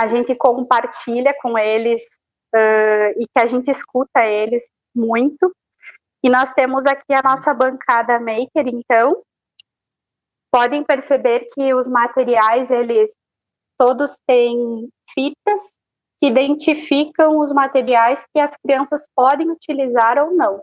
a 0.00 0.06
gente 0.06 0.34
compartilha 0.34 1.34
com 1.42 1.58
eles 1.58 2.02
uh, 2.54 3.20
e 3.20 3.26
que 3.26 3.38
a 3.38 3.44
gente 3.44 3.70
escuta 3.70 4.24
eles 4.24 4.66
muito. 4.94 5.54
E 6.22 6.30
nós 6.30 6.52
temos 6.54 6.86
aqui 6.86 7.12
a 7.12 7.22
nossa 7.22 7.52
bancada 7.52 8.18
maker, 8.18 8.66
então 8.66 9.22
podem 10.50 10.82
perceber 10.82 11.46
que 11.52 11.74
os 11.74 11.88
materiais 11.88 12.70
eles 12.70 13.12
todos 13.78 14.18
têm 14.26 14.88
fitas 15.12 15.60
que 16.18 16.26
identificam 16.26 17.38
os 17.38 17.52
materiais 17.52 18.24
que 18.32 18.40
as 18.40 18.56
crianças 18.56 19.06
podem 19.14 19.50
utilizar 19.50 20.18
ou 20.18 20.32
não. 20.32 20.62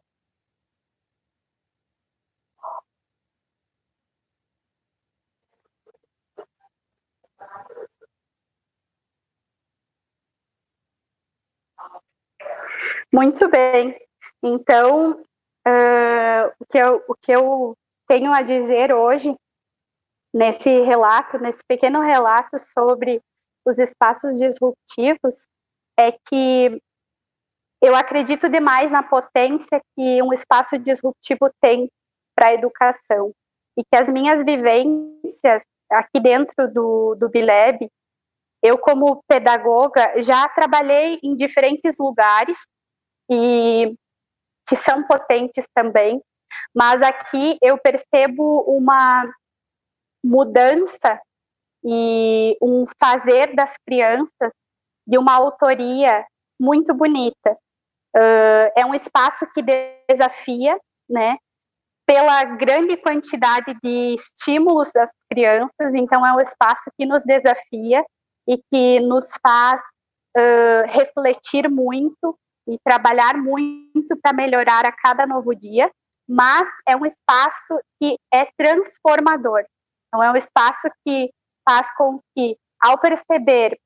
Muito 13.17 13.49
bem. 13.49 13.99
Então, 14.43 15.13
uh, 15.13 16.53
o, 16.59 16.65
que 16.69 16.77
eu, 16.77 17.03
o 17.07 17.15
que 17.15 17.31
eu 17.31 17.75
tenho 18.07 18.31
a 18.31 18.43
dizer 18.43 18.93
hoje, 18.93 19.35
nesse 20.31 20.83
relato, 20.83 21.39
nesse 21.39 21.63
pequeno 21.67 21.99
relato 21.99 22.59
sobre 22.59 23.19
os 23.65 23.79
espaços 23.79 24.37
disruptivos, 24.37 25.47
é 25.99 26.11
que 26.11 26.79
eu 27.81 27.95
acredito 27.95 28.47
demais 28.47 28.91
na 28.91 29.01
potência 29.01 29.81
que 29.95 30.21
um 30.21 30.31
espaço 30.31 30.77
disruptivo 30.77 31.49
tem 31.59 31.89
para 32.35 32.49
a 32.49 32.53
educação. 32.53 33.31
E 33.75 33.83
que 33.83 33.99
as 33.99 34.07
minhas 34.07 34.43
vivências 34.45 35.63
aqui 35.91 36.19
dentro 36.19 36.71
do, 36.71 37.15
do 37.15 37.29
Bileb, 37.29 37.89
eu, 38.61 38.77
como 38.77 39.23
pedagoga, 39.27 40.21
já 40.21 40.47
trabalhei 40.49 41.19
em 41.23 41.33
diferentes 41.33 41.97
lugares 41.97 42.59
e 43.29 43.93
que 44.67 44.75
são 44.75 45.03
potentes 45.03 45.65
também, 45.73 46.21
mas 46.75 47.01
aqui 47.01 47.57
eu 47.61 47.77
percebo 47.77 48.61
uma 48.67 49.29
mudança 50.23 51.19
e 51.83 52.57
um 52.61 52.85
fazer 53.01 53.55
das 53.55 53.73
crianças 53.85 54.51
de 55.05 55.17
uma 55.17 55.33
autoria 55.33 56.25
muito 56.59 56.93
bonita. 56.93 57.57
Uh, 58.15 58.71
é 58.75 58.85
um 58.85 58.93
espaço 58.93 59.45
que 59.53 59.63
desafia, 60.09 60.77
né, 61.09 61.37
pela 62.05 62.43
grande 62.43 62.97
quantidade 62.97 63.77
de 63.83 64.15
estímulos 64.15 64.91
das 64.93 65.09
crianças, 65.29 65.93
então 65.93 66.25
é 66.25 66.33
um 66.33 66.39
espaço 66.39 66.89
que 66.97 67.05
nos 67.05 67.23
desafia 67.23 68.03
e 68.47 68.57
que 68.71 68.99
nos 69.01 69.29
faz 69.45 69.79
uh, 70.37 70.87
refletir 70.87 71.69
muito 71.69 72.37
e 72.67 72.77
trabalhar 72.83 73.37
muito 73.37 74.17
para 74.21 74.33
melhorar 74.33 74.85
a 74.85 74.91
cada 74.91 75.25
novo 75.25 75.55
dia, 75.55 75.89
mas 76.27 76.67
é 76.87 76.95
um 76.95 77.05
espaço 77.05 77.79
que 77.99 78.17
é 78.33 78.47
transformador. 78.57 79.63
Então, 80.07 80.23
é 80.23 80.31
um 80.31 80.35
espaço 80.35 80.89
que 81.05 81.31
faz 81.67 81.87
com 81.95 82.19
que, 82.35 82.57
ao 82.81 82.97
perceber 82.99 83.77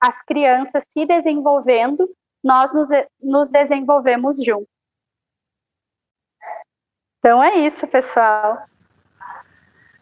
as 0.00 0.22
crianças 0.22 0.84
se 0.90 1.06
desenvolvendo, 1.06 2.08
nós 2.44 2.72
nos, 2.72 2.88
nos 3.20 3.48
desenvolvemos 3.48 4.42
juntos. 4.42 4.68
Então 7.18 7.42
é 7.42 7.56
isso, 7.56 7.86
pessoal. 7.88 8.62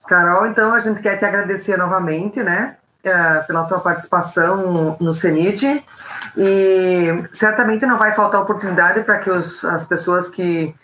Carol, 0.07 0.47
então 0.47 0.75
a 0.75 0.79
gente 0.79 1.01
quer 1.01 1.17
te 1.17 1.25
agradecer 1.25 1.79
novamente, 1.79 2.43
né? 2.43 2.77
É, 3.05 3.41
pela 3.41 3.65
tua 3.65 3.81
participação 3.81 4.97
no 4.99 5.13
CENIT 5.13 5.85
e 6.39 7.29
certamente 7.33 7.85
não 7.85 7.99
vai 7.99 8.15
faltar 8.15 8.41
oportunidade 8.41 9.03
para 9.03 9.19
que 9.19 9.29
os, 9.29 9.63
as 9.63 9.85
pessoas 9.85 10.31
que, 10.31 10.75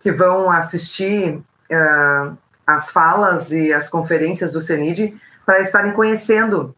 que 0.00 0.10
vão 0.10 0.50
assistir 0.50 1.36
uh, 1.70 2.36
as 2.66 2.90
falas 2.90 3.52
e 3.52 3.72
as 3.72 3.88
conferências 3.88 4.50
do 4.50 4.60
CENID 4.60 5.16
para 5.46 5.60
estarem 5.60 5.92
conhecendo 5.92 6.74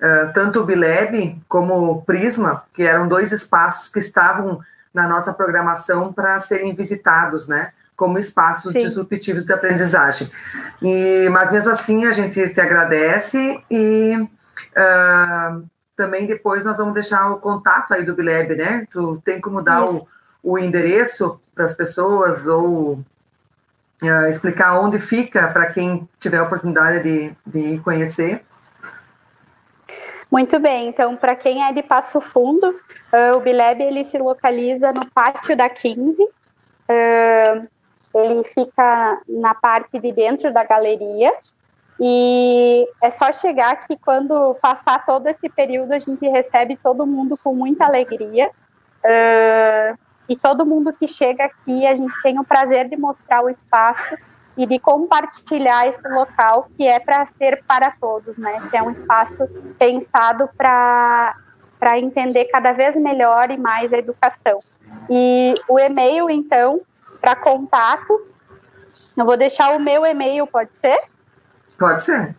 uh, 0.00 0.32
tanto 0.32 0.60
o 0.60 0.64
Bileb 0.64 1.36
como 1.48 1.90
o 1.90 2.02
Prisma, 2.02 2.62
que 2.72 2.84
eram 2.84 3.08
dois 3.08 3.32
espaços 3.32 3.88
que 3.88 3.98
estavam 3.98 4.60
na 4.94 5.08
nossa 5.08 5.32
programação 5.32 6.12
para 6.12 6.38
serem 6.38 6.76
visitados, 6.76 7.48
né? 7.48 7.72
Como 7.96 8.20
espaços 8.20 8.70
Sim. 8.70 8.78
disruptivos 8.78 9.44
de 9.44 9.52
aprendizagem. 9.52 10.30
E, 10.80 11.28
mas 11.32 11.50
mesmo 11.50 11.72
assim, 11.72 12.06
a 12.06 12.12
gente 12.12 12.48
te 12.50 12.60
agradece 12.60 13.60
e 13.68 14.28
Uh, 14.72 15.66
também 15.96 16.26
depois 16.26 16.64
nós 16.64 16.78
vamos 16.78 16.94
deixar 16.94 17.30
o 17.30 17.38
contato 17.38 17.92
aí 17.94 18.04
do 18.04 18.14
Bileb, 18.14 18.56
né? 18.56 18.86
Tu 18.90 19.20
tem 19.24 19.40
como 19.40 19.62
dar 19.62 19.84
o, 19.84 20.06
o 20.42 20.58
endereço 20.58 21.40
para 21.54 21.64
as 21.64 21.74
pessoas 21.74 22.46
ou 22.46 22.98
uh, 24.02 24.26
explicar 24.28 24.78
onde 24.80 24.98
fica 24.98 25.48
para 25.48 25.66
quem 25.66 26.08
tiver 26.18 26.38
a 26.38 26.42
oportunidade 26.42 27.02
de, 27.02 27.32
de 27.46 27.78
conhecer. 27.80 28.42
Muito 30.30 30.58
bem, 30.58 30.88
então 30.88 31.16
para 31.16 31.36
quem 31.36 31.64
é 31.64 31.72
de 31.72 31.82
Passo 31.82 32.20
Fundo, 32.20 32.68
uh, 32.68 33.36
o 33.36 33.40
Bileb 33.40 33.80
ele 33.80 34.02
se 34.02 34.18
localiza 34.18 34.92
no 34.92 35.08
pátio 35.10 35.56
da 35.56 35.68
15. 35.68 36.22
Uh, 36.24 37.68
ele 38.14 38.44
fica 38.44 39.20
na 39.28 39.54
parte 39.54 39.98
de 39.98 40.12
dentro 40.12 40.52
da 40.52 40.64
galeria 40.64 41.32
e 42.00 42.88
é 43.02 43.10
só 43.10 43.30
chegar 43.30 43.86
que 43.86 43.96
quando 43.96 44.54
passar 44.60 45.04
todo 45.06 45.26
esse 45.28 45.48
período 45.48 45.92
a 45.92 45.98
gente 45.98 46.26
recebe 46.26 46.76
todo 46.76 47.06
mundo 47.06 47.38
com 47.42 47.54
muita 47.54 47.84
alegria. 47.84 48.50
Uh, 49.04 49.98
e 50.28 50.36
todo 50.36 50.64
mundo 50.64 50.92
que 50.92 51.06
chega 51.06 51.44
aqui, 51.44 51.86
a 51.86 51.94
gente 51.94 52.14
tem 52.22 52.38
o 52.38 52.44
prazer 52.44 52.88
de 52.88 52.96
mostrar 52.96 53.42
o 53.42 53.50
espaço 53.50 54.16
e 54.56 54.66
de 54.66 54.78
compartilhar 54.78 55.86
esse 55.86 56.06
local 56.08 56.68
que 56.76 56.86
é 56.86 56.98
para 56.98 57.26
ser 57.26 57.62
para 57.66 57.90
todos, 57.90 58.38
né? 58.38 58.66
Que 58.70 58.76
é 58.76 58.82
um 58.82 58.90
espaço 58.90 59.46
pensado 59.78 60.48
para 60.56 61.36
para 61.78 61.98
entender 61.98 62.46
cada 62.46 62.72
vez 62.72 62.96
melhor 62.96 63.50
e 63.50 63.58
mais 63.58 63.92
a 63.92 63.98
educação. 63.98 64.60
E 65.10 65.54
o 65.68 65.78
e-mail, 65.78 66.30
então, 66.30 66.80
para 67.20 67.36
contato, 67.36 68.26
eu 69.14 69.24
vou 69.24 69.36
deixar 69.36 69.76
o 69.76 69.80
meu 69.80 70.06
e-mail, 70.06 70.46
pode 70.46 70.74
ser? 70.74 70.98
Pode 71.78 72.02
ser. 72.02 72.34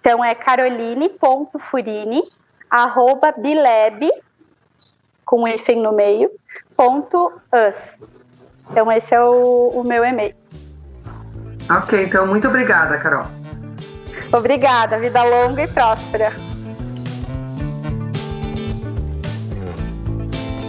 Então 0.00 0.24
é 0.24 0.34
caroline.furini, 0.34 2.22
arroba 2.70 3.32
bileb, 3.32 4.10
com 5.24 5.42
um 5.42 5.48
hífen 5.48 5.82
no 5.82 5.92
meio, 5.92 6.30
ponto 6.76 7.32
us. 7.52 8.00
Então 8.70 8.90
esse 8.92 9.14
é 9.14 9.20
o, 9.20 9.72
o 9.74 9.84
meu 9.84 10.04
e-mail. 10.04 10.34
Ok, 11.70 12.04
então 12.04 12.26
muito 12.26 12.48
obrigada, 12.48 12.98
Carol. 12.98 13.26
Obrigada, 14.32 14.98
vida 14.98 15.22
longa 15.22 15.62
e 15.62 15.68
próspera. 15.68 16.32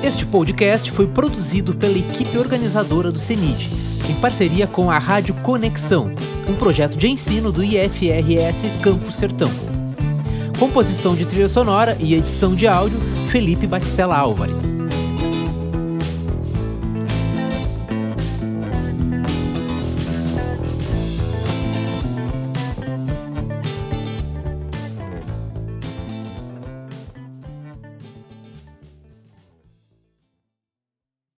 Este 0.03 0.25
podcast 0.25 0.91
foi 0.91 1.07
produzido 1.07 1.75
pela 1.75 1.97
equipe 1.97 2.37
organizadora 2.37 3.11
do 3.11 3.19
CENID, 3.19 3.69
em 4.09 4.15
parceria 4.15 4.67
com 4.67 4.89
a 4.89 4.97
Rádio 4.97 5.33
Conexão 5.35 6.13
um 6.49 6.55
projeto 6.55 6.97
de 6.97 7.07
ensino 7.07 7.51
do 7.51 7.63
IFRS 7.63 8.65
Campo 8.81 9.11
Sertão. 9.11 9.51
Composição 10.57 11.15
de 11.15 11.25
trilha 11.25 11.47
sonora 11.47 11.95
e 11.99 12.15
edição 12.15 12.55
de 12.55 12.67
áudio, 12.67 12.99
Felipe 13.27 13.67
Batistella 13.67 14.17
Álvares. 14.17 14.75